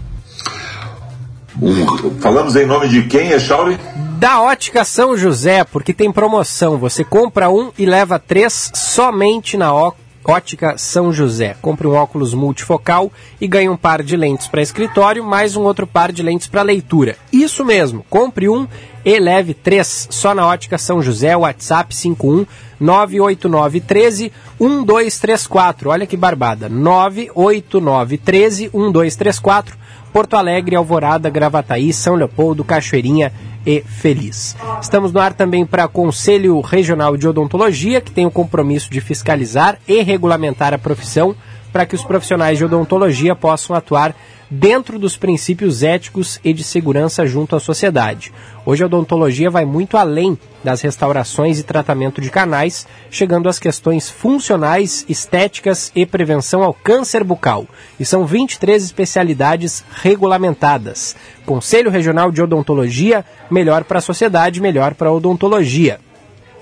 [2.20, 3.78] falamos em nome de quem, Echauri?
[4.18, 6.78] Da Ótica São José, porque tem promoção.
[6.78, 11.56] Você compra um e leva três somente na Ótica Ótica São José.
[11.62, 15.86] Compre um óculos multifocal e ganhe um par de lentes para escritório, mais um outro
[15.86, 17.18] par de lentes para leitura.
[17.32, 18.68] Isso mesmo, compre um
[19.06, 20.08] e leve três.
[20.10, 22.46] Só na Ótica São José, WhatsApp 51
[22.80, 25.90] 98913 1234.
[25.90, 26.70] Olha que barbada.
[26.70, 29.84] 98913 1234.
[30.14, 33.34] Porto Alegre, Alvorada, Gravataí, São Leopoldo, Cachoeirinha
[33.66, 34.56] e Feliz.
[34.80, 39.80] Estamos no ar também para Conselho Regional de Odontologia, que tem o compromisso de fiscalizar
[39.88, 41.36] e regulamentar a profissão
[41.74, 44.16] para que os profissionais de odontologia possam atuar
[44.50, 48.32] dentro dos princípios éticos e de segurança junto à sociedade.
[48.64, 54.12] Hoje a odontologia vai muito além das restaurações e tratamento de canais, chegando às questões
[54.12, 57.66] funcionais, estéticas e prevenção ao câncer bucal.
[58.00, 61.16] E são 23 especialidades regulamentadas.
[61.48, 66.00] Conselho Regional de Odontologia, melhor para a sociedade, melhor para a odontologia.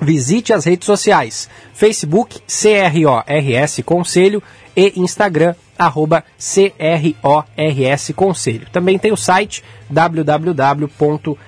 [0.01, 4.41] Visite as redes sociais: Facebook CRORS Conselho
[4.75, 8.67] e Instagram arroba CRORS Conselho.
[8.71, 11.41] Também tem o site www.crors.org.br.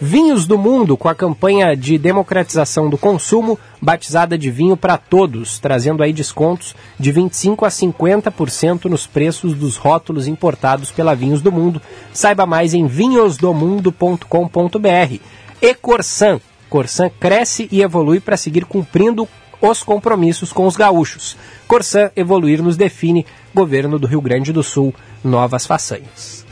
[0.00, 5.58] Vinhos do Mundo, com a campanha de democratização do consumo, batizada de vinho para todos,
[5.58, 11.50] trazendo aí descontos de 25 a 50% nos preços dos rótulos importados pela Vinhos do
[11.50, 11.82] Mundo.
[12.12, 15.20] Saiba mais em vinhosdomundo.com.br.
[15.60, 16.40] E Corsan.
[16.70, 19.28] Corsan cresce e evolui para seguir cumprindo
[19.60, 21.36] os compromissos com os gaúchos.
[21.66, 26.46] Corsan evoluir nos define, governo do Rio Grande do Sul, novas façanhas.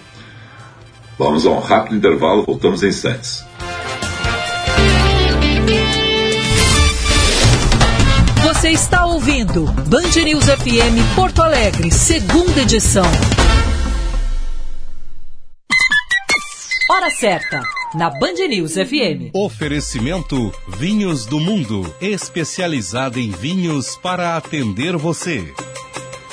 [1.18, 3.42] Vamos a um rápido intervalo, voltamos em instantes.
[8.44, 13.06] Você está ouvindo Band News FM Porto Alegre, segunda edição.
[16.90, 17.62] Hora certa,
[17.94, 19.34] na Band News FM.
[19.34, 25.50] Oferecimento Vinhos do Mundo, especializada em vinhos para atender você.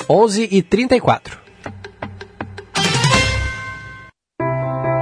[0.08, 1.43] 11 e 34.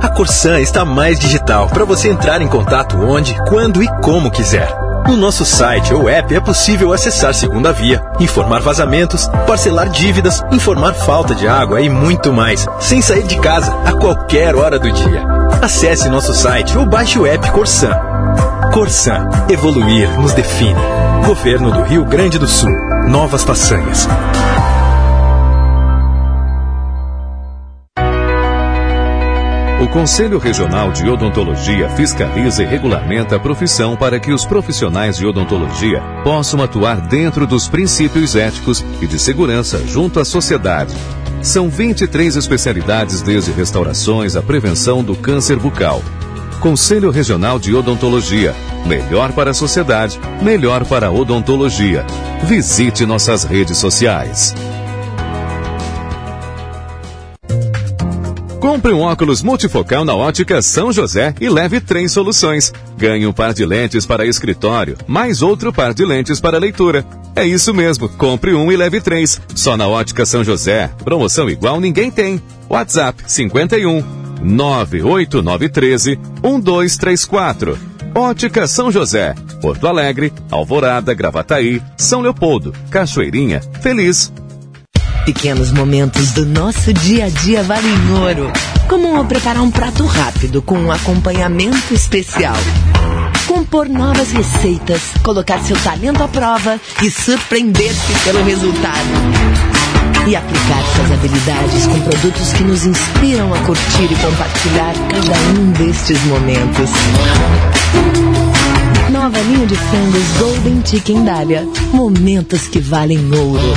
[0.00, 4.68] A Corsan está mais digital para você entrar em contato onde, quando e como quiser
[5.06, 10.94] No nosso site ou app é possível acessar segunda via, informar vazamentos, parcelar dívidas, informar
[10.94, 15.41] falta de água e muito mais, sem sair de casa a qualquer hora do dia.
[15.62, 17.92] Acesse nosso site ou baixe o app Corsan.
[18.74, 20.74] Corsan, evoluir nos define.
[21.24, 22.68] Governo do Rio Grande do Sul.
[23.08, 24.08] Novas façanhas.
[29.80, 35.24] O Conselho Regional de Odontologia fiscaliza e regulamenta a profissão para que os profissionais de
[35.24, 40.92] odontologia possam atuar dentro dos princípios éticos e de segurança junto à sociedade.
[41.42, 46.00] São 23 especialidades, desde restaurações à prevenção do câncer bucal.
[46.60, 48.54] Conselho Regional de Odontologia.
[48.86, 52.06] Melhor para a sociedade, melhor para a odontologia.
[52.44, 54.54] Visite nossas redes sociais.
[58.60, 62.72] Compre um óculos multifocal na ótica São José e leve três soluções.
[62.96, 67.04] Ganhe um par de lentes para escritório, mais outro par de lentes para leitura.
[67.34, 69.40] É isso mesmo, compre um e leve três.
[69.54, 70.90] Só na ótica São José.
[71.02, 72.40] Promoção igual ninguém tem.
[72.68, 74.02] WhatsApp 51
[74.42, 77.78] 98913 1234.
[78.14, 84.30] Ótica São José, Porto Alegre, Alvorada, Gravataí, São Leopoldo, Cachoeirinha, Feliz,
[85.24, 88.52] Pequenos momentos do nosso dia a dia valem ouro.
[88.88, 92.56] Como preparar um prato rápido com um acompanhamento especial.
[93.72, 99.08] Compor novas receitas, colocar seu talento à prova e surpreender-se pelo resultado.
[100.28, 105.70] E aplicar suas habilidades com produtos que nos inspiram a curtir e compartilhar cada um
[105.72, 106.90] destes momentos.
[109.10, 111.66] Nova linha de frangos Golden Chicken Dália.
[111.94, 113.72] Momentos que valem ouro.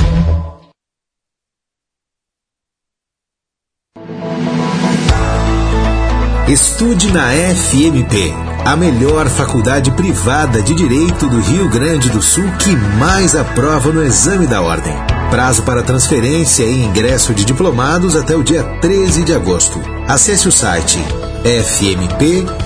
[6.48, 8.32] Estude na FMP,
[8.66, 14.02] a melhor faculdade privada de direito do Rio Grande do Sul que mais aprova no
[14.02, 14.92] exame da ordem.
[15.30, 19.80] Prazo para transferência e ingresso de diplomados até o dia 13 de agosto.
[20.08, 20.98] Acesse o site
[21.44, 22.56] fmp.edu.br.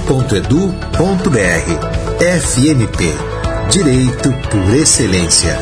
[2.18, 3.14] FMP
[3.68, 5.58] Direito por Excelência.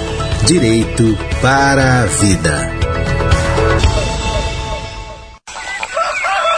[0.46, 2.77] Direito para a Vida.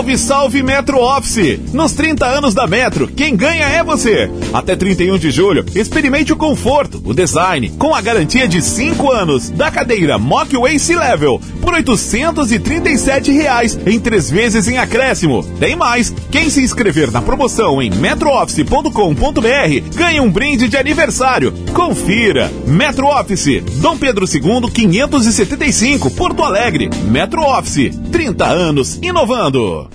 [0.00, 1.60] Salve, salve Metro Office!
[1.74, 4.30] Nos 30 anos da Metro, quem ganha é você!
[4.50, 9.50] Até 31 de julho, experimente o conforto, o design, com a garantia de 5 anos
[9.50, 15.44] da cadeira Mockway C-Level por 837 reais, em 3 vezes em acréscimo.
[15.58, 16.14] Tem mais!
[16.30, 21.52] Quem se inscrever na promoção em metrooffice.com.br ganha um brinde de aniversário.
[21.74, 22.50] Confira!
[22.66, 26.88] Metro Office, Dom Pedro II 575, Porto Alegre.
[27.04, 29.89] Metro Office, 30 anos inovando.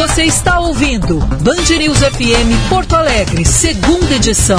[0.00, 4.56] Você está ouvindo Band News FM Porto Alegre, segunda edição.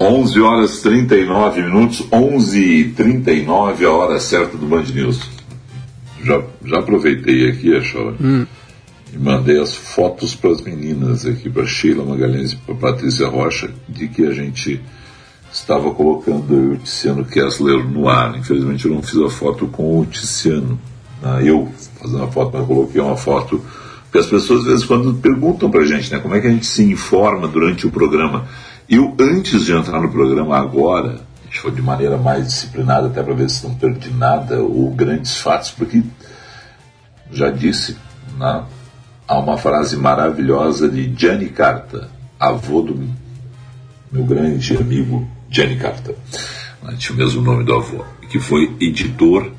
[0.00, 5.20] Onze horas 39 minutos, 11 e 39 a hora certa do Band News.
[6.24, 8.12] Já, já aproveitei aqui, achou?
[8.20, 8.44] Hum
[9.12, 13.70] e mandei as fotos para as meninas aqui, para Sheila Magalhães e para Patrícia Rocha,
[13.88, 14.80] de que a gente
[15.52, 18.36] estava colocando o Tiziano Kessler no ar.
[18.36, 20.78] Infelizmente eu não fiz a foto com o Tiziano.
[21.22, 21.42] Né?
[21.44, 21.68] Eu
[22.00, 23.62] fazendo a foto, mas coloquei uma foto.
[24.04, 26.50] Porque as pessoas às vezes quando perguntam para a gente, né, como é que a
[26.50, 28.46] gente se informa durante o programa.
[28.88, 33.22] Eu, antes de entrar no programa agora, a gente foi de maneira mais disciplinada até
[33.22, 36.02] para ver se não perdi nada ou grandes fatos, porque
[37.30, 37.96] já disse,
[38.38, 38.64] né,
[39.26, 42.08] há uma frase maravilhosa de Gianni Carta,
[42.40, 42.98] avô do
[44.10, 45.28] meu grande amigo
[45.80, 46.14] Carta,
[46.82, 49.50] né, tinha o mesmo nome do avô, que foi editor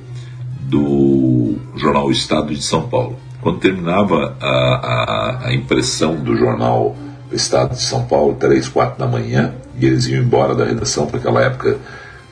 [0.61, 3.17] do jornal Estado de São Paulo.
[3.41, 6.95] Quando terminava a, a, a impressão do jornal
[7.31, 11.17] Estado de São Paulo, três, quatro da manhã, e eles iam embora da redação, porque
[11.17, 11.77] naquela época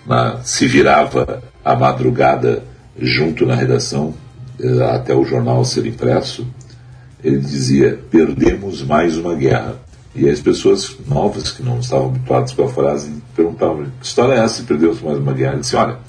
[0.06, 2.64] na, se virava a madrugada
[3.00, 4.14] junto na redação,
[4.60, 6.48] eh, até o jornal ser impresso,
[7.24, 9.76] ele dizia: perdemos mais uma guerra.
[10.18, 14.40] E as pessoas novas que não estavam habituadas com a frase perguntavam: que história é
[14.40, 14.64] essa?
[14.64, 15.54] Perdeu-se mais uma guerra?
[15.54, 16.00] Eu disse: olha,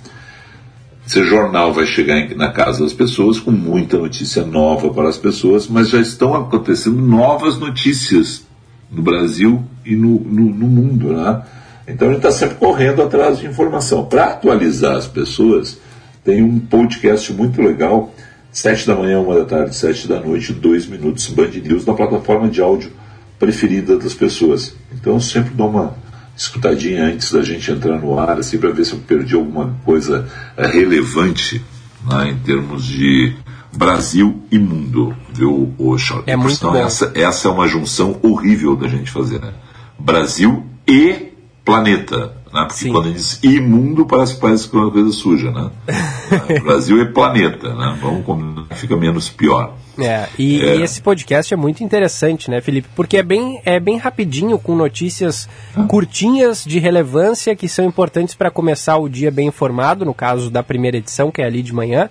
[1.06, 5.68] esse jornal vai chegar na casa das pessoas com muita notícia nova para as pessoas,
[5.68, 8.46] mas já estão acontecendo novas notícias
[8.90, 11.42] no Brasil e no, no, no mundo, né?
[11.86, 14.06] Então gente está sempre correndo atrás de informação.
[14.06, 15.78] Para atualizar as pessoas,
[16.24, 18.14] tem um podcast muito legal,
[18.50, 22.48] sete da manhã, uma da tarde, sete da noite, dois minutos, Band News, na plataforma
[22.48, 22.90] de áudio
[23.38, 24.74] preferida das pessoas.
[24.92, 25.96] Então eu sempre dou uma
[26.36, 30.28] escutadinha antes da gente entrar no ar, assim, para ver se eu perdi alguma coisa
[30.56, 31.64] eh, relevante
[32.08, 33.34] né, em termos de
[33.72, 36.22] Brasil e mundo, viu, Oxo?
[36.26, 36.76] É muito bom.
[36.76, 39.52] Essa, essa é uma junção horrível da gente fazer, né?
[39.98, 41.32] Brasil e
[41.64, 42.36] planeta.
[42.52, 42.64] Né?
[42.64, 42.92] Porque Sim.
[42.92, 45.70] quando diz imundo, parece, parece que é uma coisa suja, né?
[46.62, 47.98] Brasil é planeta, né?
[48.00, 49.74] Vamos combinar, fica menos pior.
[49.98, 50.76] É, e, é.
[50.76, 52.88] e, esse podcast é muito interessante, né, Felipe?
[52.94, 55.82] Porque é bem, é bem rapidinho, com notícias ah.
[55.84, 60.62] curtinhas de relevância que são importantes para começar o dia bem informado, no caso da
[60.62, 62.08] primeira edição, que é ali de manhã.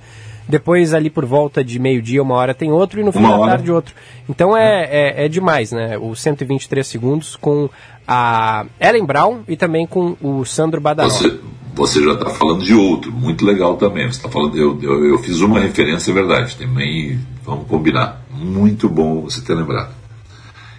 [0.49, 3.37] Depois, ali por volta de meio-dia, uma hora tem outro, e no fim uma da
[3.37, 3.51] hora.
[3.51, 3.93] tarde outro.
[4.29, 5.97] Então é, é, é, demais, né?
[5.97, 7.69] Os 123 segundos com
[8.07, 11.09] a Ellen Brown e também com o Sandro Badaró.
[11.09, 11.39] Você,
[11.75, 14.11] você já está falando de outro, muito legal também.
[14.11, 18.25] Você tá falando, eu, eu, eu, fiz uma referência, é verdade, também vamos combinar.
[18.31, 19.93] Muito bom você ter lembrado.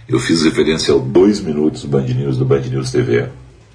[0.08, 3.28] Eu fiz referência ao dois minutos do Band News do Band News TV.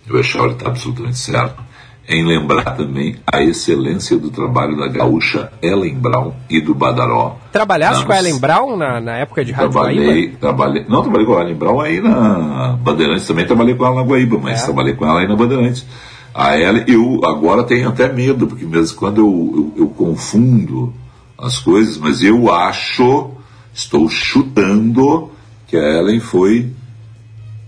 [0.10, 1.62] O Echauri está absolutamente certo
[2.08, 7.38] em lembrar também a excelência do trabalho da gaúcha Ellen Brown e do Badaró.
[7.52, 10.38] Trabalhaste com a Ellen Brown na, na época de Rádio trabalhei, Guaíba?
[10.40, 14.04] Trabalhei, não, trabalhei com a Ellen Brown aí na Bandeirantes, também trabalhei com ela na
[14.04, 14.66] Guaíba, mas é.
[14.66, 15.86] trabalhei com ela aí na Bandeirantes.
[16.34, 20.94] A Ellen, eu agora tenho até medo, porque mesmo quando eu, eu, eu confundo
[21.38, 23.32] as coisas, mas eu acho,
[23.74, 25.32] estou chutando,
[25.68, 26.72] que a Ellen foi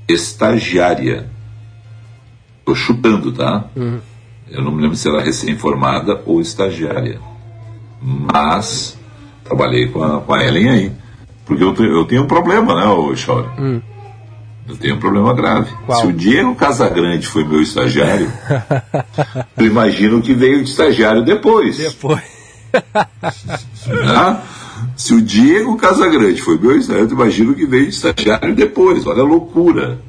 [0.09, 1.29] estagiária.
[2.59, 3.65] Estou chutando, tá?
[3.75, 4.14] Uhum
[4.49, 7.19] eu não me lembro se era recém-formada ou estagiária.
[8.01, 8.97] Mas
[9.43, 10.91] trabalhei com a, com a Ellen aí.
[11.45, 13.47] Porque eu, tenho, eu tenho um problema, né, Chore?
[13.59, 13.81] Hum.
[14.67, 15.71] Eu tenho um problema grave.
[15.85, 16.01] Qual?
[16.01, 18.31] Se o Diego Casagrande foi meu estagiário,
[19.55, 21.77] eu imagino que veio de estagiário depois.
[21.77, 22.23] Depois.
[23.87, 24.41] né?
[24.97, 29.05] Se o Diego Casagrande foi meu estagiário, eu imagino que veio de estagiário depois.
[29.05, 29.99] Olha a loucura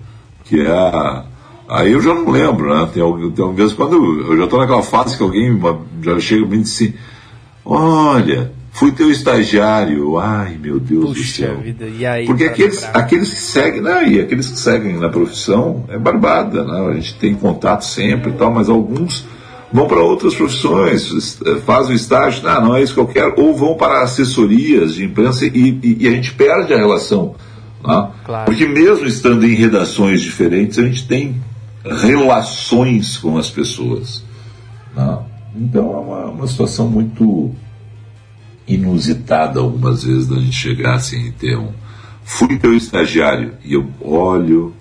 [0.46, 1.24] que é a
[1.68, 2.88] Aí eu já não lembro, né?
[2.92, 5.60] Tem, tem vezes quando eu já estou naquela fase que alguém
[6.00, 6.94] já chega e me diz assim:
[7.64, 10.18] Olha, fui teu estagiário.
[10.18, 11.56] Ai, meu Deus Puxa do céu.
[11.58, 11.86] Vida.
[11.86, 14.08] E aí, Porque aqueles, aqueles que seguem, né?
[14.08, 16.88] E aqueles que seguem na profissão é barbada, né?
[16.90, 19.26] A gente tem contato sempre e tal, mas alguns
[19.72, 23.54] vão para outras profissões, fazem o estágio, ah, não é isso que eu quero, ou
[23.54, 27.34] vão para assessorias de imprensa e, e, e a gente perde a relação.
[27.84, 28.08] Né?
[28.24, 28.44] Claro.
[28.44, 31.42] Porque mesmo estando em redações diferentes, a gente tem
[31.90, 34.22] relações com as pessoas.
[34.94, 35.18] Né?
[35.54, 37.54] Então é uma, uma situação muito
[38.66, 41.72] inusitada algumas vezes da gente chegar assim e ter um.
[42.24, 44.74] Fui teu estagiário e eu olho,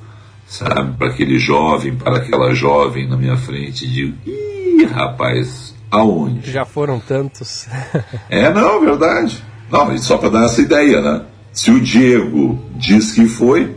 [0.48, 6.52] sabe, para aquele jovem, para aquela jovem na minha frente e digo: ih, rapaz, aonde?
[6.52, 7.68] Já foram tantos.
[8.30, 9.44] é, não, verdade.
[9.72, 11.22] Não, mas só para dar essa ideia, né?
[11.52, 13.76] Se o Diego diz que foi,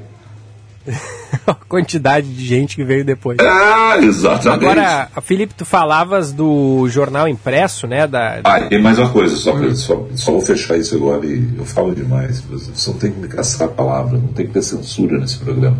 [1.46, 3.38] a quantidade de gente que veio depois.
[3.40, 4.64] Ah, exatamente.
[4.64, 8.06] Agora, Felipe, tu falavas do jornal impresso, né?
[8.06, 9.74] Da, Ah, e mais uma coisa, só, hum.
[9.74, 12.40] só, só, vou fechar isso agora e eu falo demais.
[12.40, 15.78] Você não tem que me caçar a palavra, não tem que ter censura nesse programa.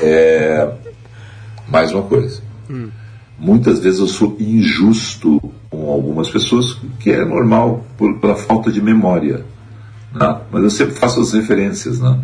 [0.00, 0.68] É,
[1.68, 2.42] mais uma coisa.
[2.68, 2.90] Hum.
[3.38, 8.80] Muitas vezes eu sou injusto com algumas pessoas, que é normal por, pela falta de
[8.80, 9.44] memória.
[10.12, 10.40] Né?
[10.50, 12.00] Mas eu sempre faço as referências.
[12.00, 12.18] Né?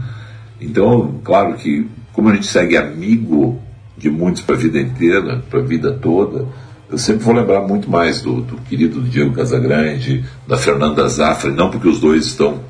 [0.61, 3.61] Então, claro que como a gente segue amigo
[3.97, 6.47] de muitos para a vida inteira, para a vida toda,
[6.91, 11.71] eu sempre vou lembrar muito mais do, do querido Diego Casagrande, da Fernanda Zafra, não
[11.71, 12.61] porque os dois estão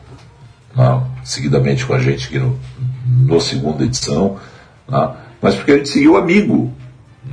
[0.77, 2.59] não, seguidamente com a gente aqui no,
[3.07, 4.37] no segunda edição,
[4.89, 6.73] não, mas porque a gente seguiu amigo.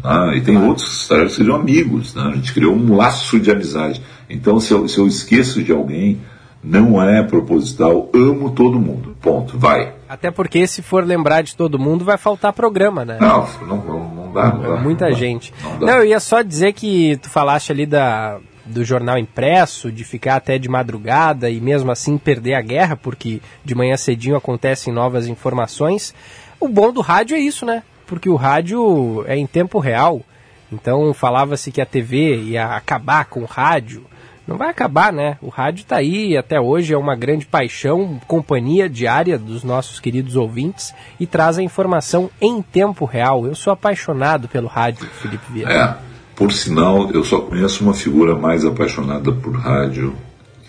[0.04, 4.02] Não, e tem outros que seriam amigos, a gente criou um laço de amizade.
[4.30, 6.20] Então, se eu, se eu esqueço de alguém,
[6.64, 9.16] não é proposital, amo todo mundo.
[9.20, 9.94] Ponto, vai.
[10.10, 13.20] Até porque se for lembrar de todo mundo, vai faltar programa, né?
[13.22, 14.52] Não, não, não, dá.
[14.52, 15.54] Não dá Muita não gente.
[15.64, 20.04] Não, não, eu ia só dizer que tu falaste ali da, do jornal impresso, de
[20.04, 24.92] ficar até de madrugada e mesmo assim perder a guerra, porque de manhã cedinho acontecem
[24.92, 26.16] novas informações.
[26.60, 27.84] O bom do rádio é isso, né?
[28.08, 30.24] Porque o rádio é em tempo real.
[30.72, 34.06] Então falava-se que a TV ia acabar com o rádio
[34.50, 35.38] não vai acabar, né?
[35.42, 40.36] O rádio está aí até hoje, é uma grande paixão, companhia diária dos nossos queridos
[40.36, 43.46] ouvintes e traz a informação em tempo real.
[43.46, 45.72] Eu sou apaixonado pelo rádio, Felipe Vieira.
[45.72, 45.96] É,
[46.36, 50.16] por sinal, eu só conheço uma figura mais apaixonada por rádio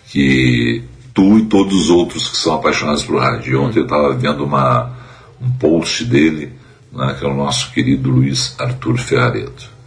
[0.08, 3.62] que tu e todos os outros que são apaixonados por rádio.
[3.62, 4.92] Ontem eu estava vendo uma,
[5.40, 6.52] um post dele,
[6.92, 9.79] né, que é o nosso querido Luiz Arthur Ferrareto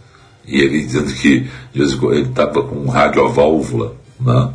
[0.46, 4.50] e ele dizendo que ele estava com um rádio a válvula, né?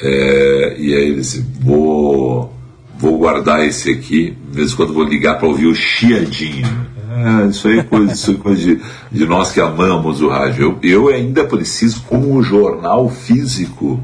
[0.00, 2.54] É, e aí ele disse, vou,
[2.98, 6.66] vou guardar esse aqui, de vez em quando vou ligar para ouvir o chiadinho.
[7.16, 10.78] É, isso aí é coisa, isso é coisa de, de, nós que amamos o rádio.
[10.82, 14.02] Eu, eu ainda preciso, como um jornal físico,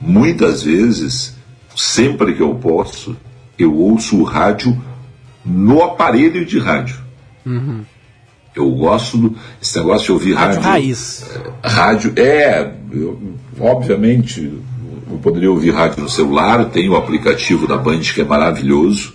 [0.00, 1.36] muitas vezes,
[1.76, 3.14] sempre que eu posso,
[3.58, 4.76] eu ouço o rádio
[5.44, 6.96] no aparelho de rádio.
[7.44, 7.82] Uhum.
[8.56, 10.60] Eu gosto do esse negócio de ouvir rádio.
[10.60, 11.26] Rádio raiz.
[11.62, 13.20] É, rádio, é, eu,
[13.60, 14.50] obviamente,
[15.10, 19.14] eu poderia ouvir rádio no celular, tem o aplicativo da Band que é maravilhoso.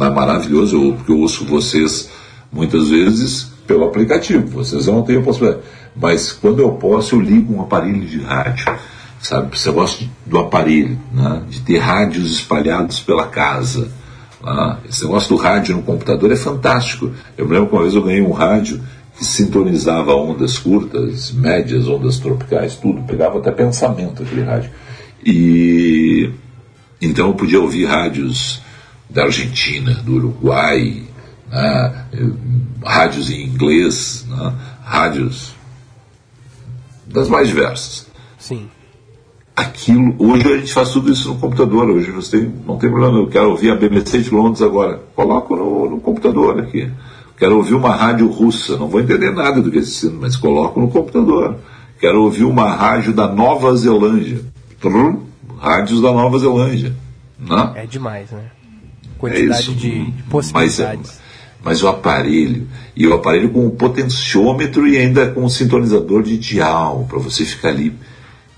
[0.00, 2.10] É maravilhoso, eu, porque eu ouço vocês
[2.50, 5.62] muitas vezes pelo aplicativo, vocês não têm a possibilidade.
[5.94, 8.74] Mas quando eu posso, eu ligo um aparelho de rádio.
[9.20, 11.42] Sabe, você gosta do aparelho, né?
[11.48, 13.88] de ter rádios espalhados pela casa
[14.44, 17.10] ah, esse negócio do rádio no computador é fantástico.
[17.36, 18.80] Eu me lembro que uma vez eu ganhei um rádio
[19.16, 24.70] que sintonizava ondas curtas, médias, ondas tropicais, tudo, pegava até pensamento aquele rádio.
[25.24, 26.30] E
[27.00, 28.60] então eu podia ouvir rádios
[29.08, 31.02] da Argentina, do Uruguai,
[31.48, 32.06] né,
[32.84, 35.54] rádios em inglês, né, rádios
[37.06, 38.06] das mais diversas.
[38.38, 38.68] Sim
[39.56, 40.14] aquilo.
[40.18, 41.88] Hoje a gente faz tudo isso no computador.
[41.90, 43.18] Hoje você não tem problema.
[43.18, 45.00] Eu quero ouvir a BBC de Londres agora.
[45.14, 46.90] Coloco no, no computador aqui.
[47.38, 48.76] Quero ouvir uma rádio russa.
[48.76, 51.56] Não vou entender nada do que está sendo, mas coloco no computador.
[52.00, 54.40] Quero ouvir uma rádio da Nova Zelândia.
[54.80, 55.20] Trum,
[55.58, 56.94] rádios da Nova Zelândia.
[57.38, 57.74] Não?
[57.76, 58.50] É demais, né?
[59.18, 61.20] Quantidade é de, de, possibilidades.
[61.64, 66.24] Mas, mas o aparelho, e o aparelho com o potenciômetro e ainda com o sintonizador
[66.24, 67.94] de dial, para você ficar ali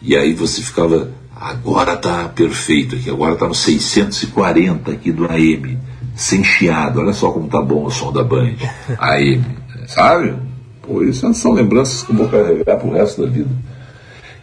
[0.04, 5.78] e aí você ficava, agora tá perfeito aqui, agora tá no 640 aqui do AM,
[6.14, 8.56] sem chiado, olha só como tá bom o som da Band,
[8.98, 9.44] AM,
[9.86, 10.34] sabe?
[10.82, 13.48] Pô, isso são lembranças que eu vou carregar pro resto da vida.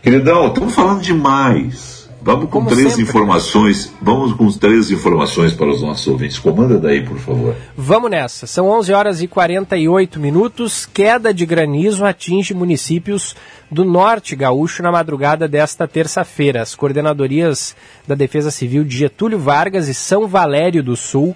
[0.02, 1.91] Queridão, estamos falando demais.
[2.24, 3.04] Vamos com Como três sempre.
[3.04, 3.92] informações.
[4.02, 6.38] Vamos com três informações para os nossos ouvintes.
[6.38, 7.56] Comanda daí, por favor.
[7.76, 8.46] Vamos nessa.
[8.46, 10.86] São 11 horas e 48 minutos.
[10.86, 13.36] Queda de granizo atinge municípios
[13.72, 16.62] do norte gaúcho na madrugada desta terça-feira.
[16.62, 17.76] As coordenadorias
[18.08, 21.36] da Defesa Civil de Getúlio Vargas e São Valério do Sul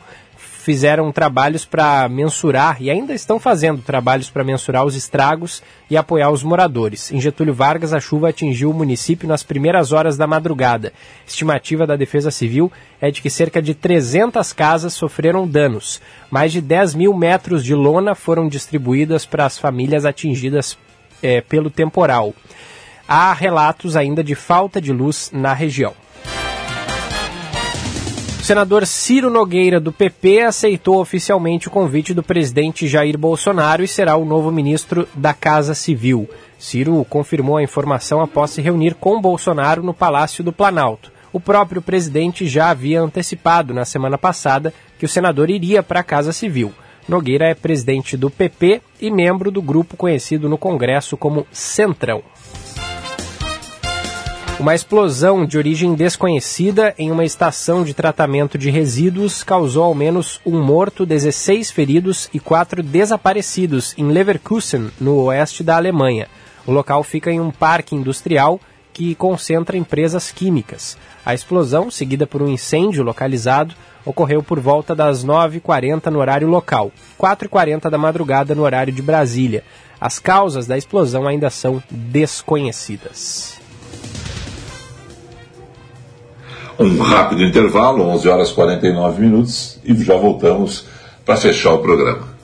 [0.66, 5.62] fizeram trabalhos para mensurar e ainda estão fazendo trabalhos para mensurar os estragos
[5.92, 7.12] e apoiar os moradores.
[7.12, 10.92] Em Getúlio Vargas, a chuva atingiu o município nas primeiras horas da madrugada.
[11.28, 16.02] Estimativa da Defesa Civil é de que cerca de 300 casas sofreram danos.
[16.32, 20.76] Mais de 10 mil metros de lona foram distribuídas para as famílias atingidas
[21.22, 22.34] é, pelo temporal.
[23.08, 25.94] Há relatos ainda de falta de luz na região.
[28.46, 34.16] Senador Ciro Nogueira, do PP, aceitou oficialmente o convite do presidente Jair Bolsonaro e será
[34.18, 36.30] o novo ministro da Casa Civil.
[36.60, 41.12] Ciro confirmou a informação após se reunir com Bolsonaro no Palácio do Planalto.
[41.34, 46.04] O próprio presidente já havia antecipado na semana passada que o senador iria para a
[46.04, 46.72] Casa Civil.
[47.10, 52.22] Nogueira é presidente do PP e membro do grupo conhecido no Congresso como Centrão.
[54.66, 60.42] Uma explosão de origem desconhecida em uma estação de tratamento de resíduos causou ao menos
[60.44, 66.28] um morto, 16 feridos e quatro desaparecidos em Leverkusen, no oeste da Alemanha.
[66.66, 68.60] O local fica em um parque industrial
[68.92, 70.98] que concentra empresas químicas.
[71.24, 76.92] A explosão, seguida por um incêndio localizado, ocorreu por volta das 9h40 no horário local,
[77.20, 79.64] 4h40 da madrugada no horário de Brasília.
[80.02, 83.64] As causas da explosão ainda são desconhecidas.
[86.78, 90.86] Um rápido intervalo, 11 horas e 49 minutos, e já voltamos
[91.26, 92.36] para fechar o programa.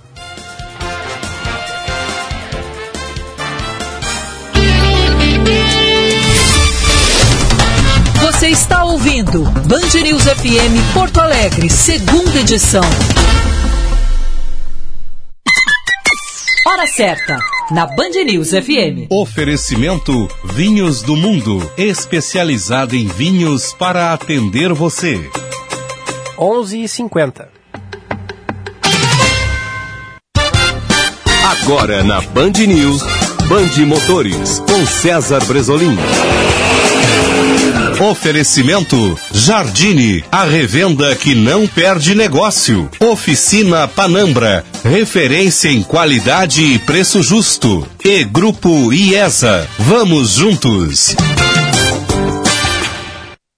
[8.21, 12.83] Você está ouvindo Band News FM Porto Alegre, segunda edição.
[16.65, 17.37] Hora certa,
[17.71, 19.07] na Band News FM.
[19.09, 25.17] Oferecimento Vinhos do Mundo, especializado em vinhos para atender você.
[26.37, 27.47] 11h50.
[31.43, 33.01] Agora na Band News,
[33.47, 35.95] Band Motores, com César Bresolim.
[38.01, 42.89] Oferecimento Jardine, a revenda que não perde negócio.
[42.99, 47.87] Oficina Panambra, referência em qualidade e preço justo.
[48.03, 51.15] E Grupo IESA, vamos juntos.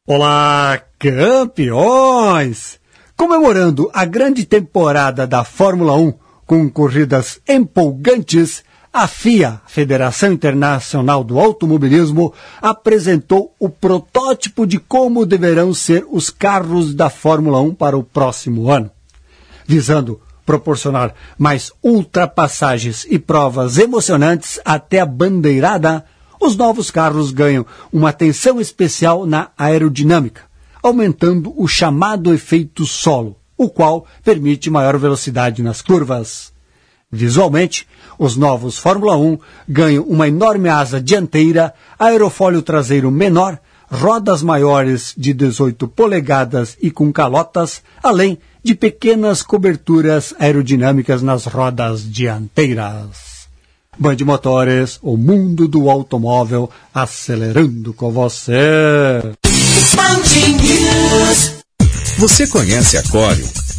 [0.05, 2.81] Olá, campeões!
[3.15, 6.13] Comemorando a grande temporada da Fórmula 1
[6.45, 8.61] com corridas empolgantes,
[8.93, 12.31] a FIA, Federação Internacional do Automobilismo,
[12.61, 18.69] apresentou o protótipo de como deverão ser os carros da Fórmula 1 para o próximo
[18.69, 18.91] ano.
[19.65, 26.05] Visando proporcionar mais ultrapassagens e provas emocionantes até a bandeirada,
[26.39, 30.41] os novos carros ganham uma atenção especial na aerodinâmica,
[30.83, 36.53] aumentando o chamado efeito solo, o qual permite maior velocidade nas curvas.
[37.15, 37.87] Visualmente,
[38.25, 43.59] os novos Fórmula 1 ganham uma enorme asa dianteira, aerofólio traseiro menor,
[43.89, 52.09] rodas maiores de 18 polegadas e com calotas, além de pequenas coberturas aerodinâmicas nas rodas
[52.09, 53.43] dianteiras.
[53.99, 59.21] Band Motores, o mundo do automóvel acelerando com você.
[62.17, 63.45] Você conhece a Cório?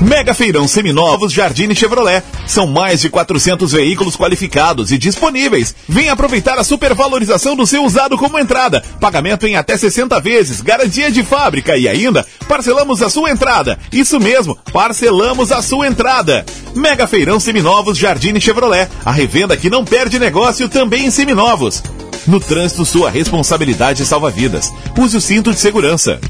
[0.00, 2.22] Mega Feirão Seminovos Jardine Chevrolet.
[2.46, 5.74] São mais de 400 veículos qualificados e disponíveis.
[5.88, 8.84] Venha aproveitar a supervalorização do seu usado como entrada.
[9.00, 13.78] Pagamento em até 60 vezes, garantia de fábrica e ainda parcelamos a sua entrada.
[13.90, 16.44] Isso mesmo, parcelamos a sua entrada.
[16.74, 18.88] Mega Feirão Seminovos Jardine Chevrolet.
[19.04, 21.82] A revenda que não perde negócio também em seminovos.
[22.26, 24.72] No trânsito, sua responsabilidade salva vidas.
[24.98, 26.20] Use o cinto de segurança.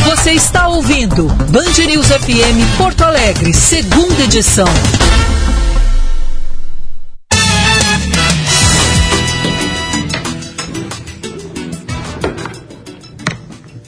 [0.06, 0.61] Você está
[1.14, 4.66] Band News FM Porto Alegre, segunda edição.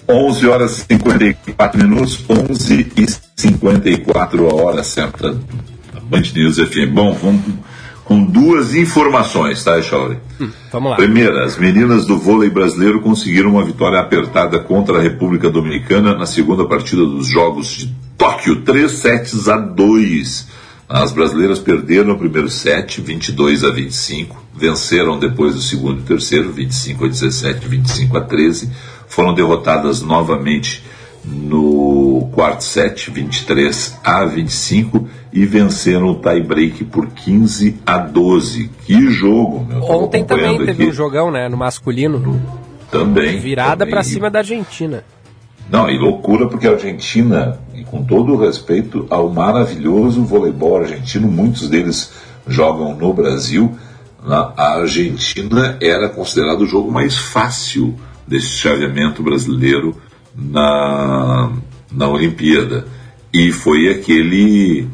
[0.10, 3.06] 11 horas e 54 minutos, 11 e
[3.38, 6.92] 54 a hora certa da Band News FM.
[6.94, 7.42] Bom, vamos
[8.06, 10.18] com duas informações, tá, Chauri?
[10.40, 10.98] Hum, vamos lá.
[10.98, 16.26] Primeira, as meninas do vôlei brasileiro conseguiram uma vitória apertada contra a República Dominicana na
[16.26, 20.48] segunda partida dos Jogos de Tóquio, 3 sets a 2.
[20.90, 26.52] As brasileiras perderam o primeiro set, 22 a 25, venceram depois o segundo e terceiro,
[26.52, 28.70] 25 a 17, 25 a 13
[29.08, 30.84] foram derrotadas novamente
[31.26, 38.70] no quarto set, 23 a 25, e venceram o tie-break por 15 a 12.
[38.86, 40.88] Que jogo, meu Ontem também teve aqui.
[40.88, 42.42] um jogão, né, no masculino.
[42.92, 43.40] Também.
[43.40, 45.04] Virada para cima da Argentina.
[45.70, 51.28] Não, e loucura porque a Argentina, e com todo o respeito ao maravilhoso voleibol argentino,
[51.28, 52.12] muitos deles
[52.48, 53.76] jogam no Brasil,
[54.26, 57.96] a Argentina era considerado o jogo mais fácil
[58.28, 59.96] desse chaveamento brasileiro
[60.36, 61.52] na,
[61.92, 62.86] na Olimpíada.
[63.34, 64.88] E foi aquele,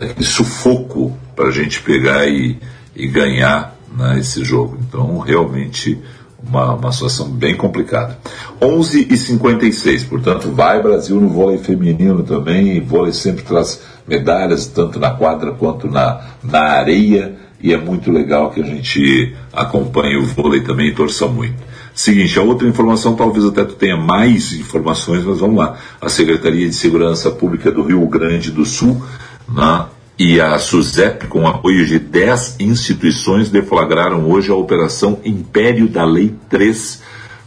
[0.00, 2.58] aquele sufoco para a gente pegar e,
[2.94, 4.78] e ganhar né, esse jogo.
[4.80, 5.98] Então, realmente,
[6.42, 8.18] uma, uma situação bem complicada.
[8.60, 12.76] 11 e 56, portanto, vai Brasil no vôlei feminino também.
[12.76, 17.36] E vôlei sempre traz medalhas, tanto na quadra quanto na, na areia.
[17.60, 21.62] E é muito legal que a gente acompanhe o vôlei também e torça muito.
[21.96, 25.78] Seguinte, a outra informação, talvez até tu tenha mais informações, mas vamos lá.
[25.98, 29.02] A Secretaria de Segurança Pública do Rio Grande do Sul
[29.48, 29.86] né,
[30.18, 36.34] e a SUSEP, com apoio de 10 instituições, deflagraram hoje a Operação Império da Lei
[36.50, 37.00] 3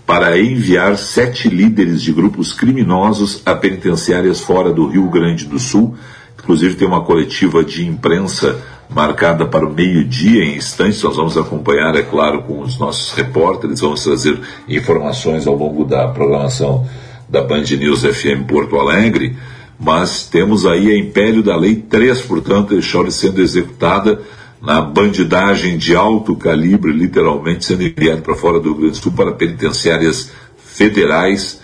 [0.04, 5.96] para enviar sete líderes de grupos criminosos a penitenciárias fora do Rio Grande do Sul.
[6.40, 8.60] Inclusive tem uma coletiva de imprensa
[8.90, 11.04] marcada para o meio-dia em instantes.
[11.04, 16.08] Nós vamos acompanhar, é claro, com os nossos repórteres, vamos trazer informações ao longo da
[16.08, 16.88] programação
[17.28, 19.38] da Band News FM Porto Alegre.
[19.80, 24.20] Mas temos aí a Império da Lei 3, portanto, deixou sendo executada
[24.62, 29.14] na bandidagem de alto calibre, literalmente sendo enviado para fora do Rio Grande do Sul
[29.14, 31.62] para penitenciárias federais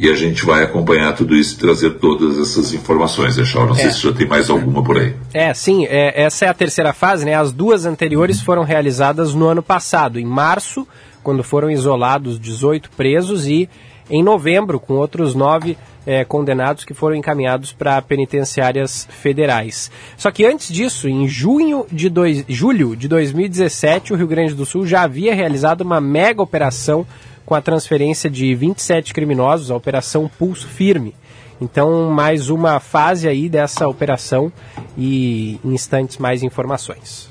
[0.00, 3.66] e a gente vai acompanhar tudo isso e trazer todas essas informações, Echal.
[3.66, 3.80] Não é.
[3.80, 5.14] sei se já tem mais alguma por aí.
[5.34, 5.84] É, sim.
[5.84, 7.34] É, essa é a terceira fase, né?
[7.34, 10.88] As duas anteriores foram realizadas no ano passado, em março,
[11.22, 13.68] quando foram isolados 18 presos, e
[14.08, 15.76] em novembro, com outros nove
[16.06, 19.90] é, condenados que foram encaminhados para penitenciárias federais.
[20.16, 24.64] Só que antes disso, em junho de dois, julho de 2017, o Rio Grande do
[24.64, 27.06] Sul já havia realizado uma mega operação
[27.50, 31.16] com a transferência de 27 criminosos, a Operação Pulso Firme.
[31.60, 34.52] Então, mais uma fase aí dessa operação
[34.96, 37.28] e em instantes mais informações.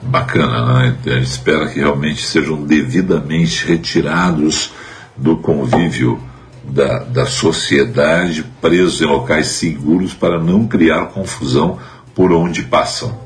[0.00, 0.96] Bacana, né?
[1.04, 4.72] A gente espera que realmente sejam devidamente retirados
[5.14, 6.18] do convívio
[6.64, 11.78] da, da sociedade, presos em locais seguros para não criar confusão
[12.14, 13.20] por onde passam.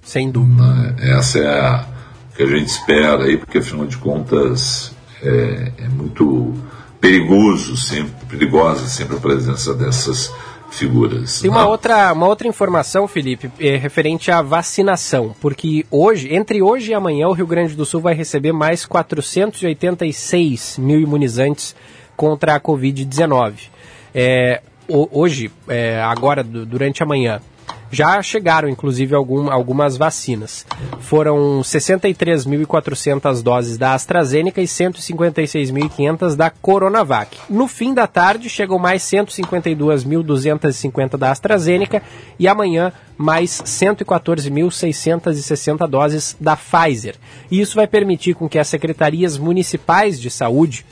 [0.00, 0.96] Sem dúvida.
[0.98, 1.86] Essa é a
[2.34, 6.54] que a gente espera aí, porque afinal de contas é, é muito
[7.00, 10.32] perigoso sempre, perigosa sempre a presença dessas
[10.70, 11.40] figuras.
[11.40, 16.90] Tem uma outra, uma outra informação, Felipe, é, referente à vacinação, porque hoje, entre hoje
[16.90, 21.74] e amanhã, o Rio Grande do Sul vai receber mais 486 mil imunizantes
[22.16, 23.70] contra a Covid-19.
[24.14, 27.40] É, hoje, é, agora, durante a manhã,
[27.90, 30.66] já chegaram, inclusive, algum, algumas vacinas.
[31.00, 37.38] Foram 63.400 doses da AstraZeneca e 156.500 da Coronavac.
[37.48, 42.02] No fim da tarde, chegam mais 152.250 da AstraZeneca
[42.38, 47.14] e amanhã mais 114.660 doses da Pfizer.
[47.50, 50.84] E isso vai permitir com que as secretarias municipais de saúde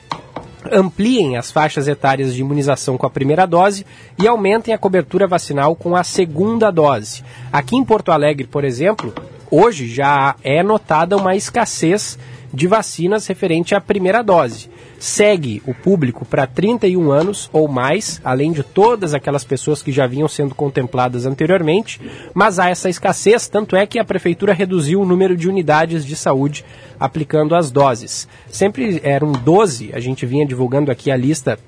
[0.72, 3.84] ampliem as faixas etárias de imunização com a primeira dose
[4.18, 7.22] e aumentem a cobertura vacinal com a segunda dose.
[7.52, 9.12] Aqui em Porto Alegre, por exemplo,
[9.50, 12.18] hoje já é notada uma escassez
[12.52, 18.52] de vacinas referente à primeira dose segue o público para 31 anos ou mais, além
[18.52, 22.00] de todas aquelas pessoas que já vinham sendo contempladas anteriormente,
[22.34, 26.16] mas há essa escassez, tanto é que a prefeitura reduziu o número de unidades de
[26.16, 26.64] saúde
[26.98, 28.26] aplicando as doses.
[28.48, 31.58] Sempre eram 12, a gente vinha divulgando aqui a lista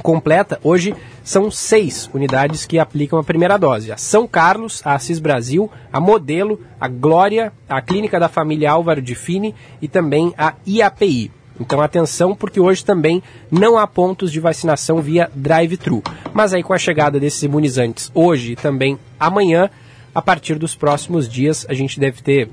[0.00, 3.92] completa, hoje são seis unidades que aplicam a primeira dose.
[3.92, 9.02] A São Carlos, a Assis Brasil, a Modelo, a Glória, a Clínica da Família Álvaro
[9.02, 11.39] de Fini e também a IAPI.
[11.60, 16.02] Então atenção, porque hoje também não há pontos de vacinação via drive-thru.
[16.32, 19.68] Mas aí com a chegada desses imunizantes hoje e também amanhã,
[20.14, 22.48] a partir dos próximos dias, a gente deve ter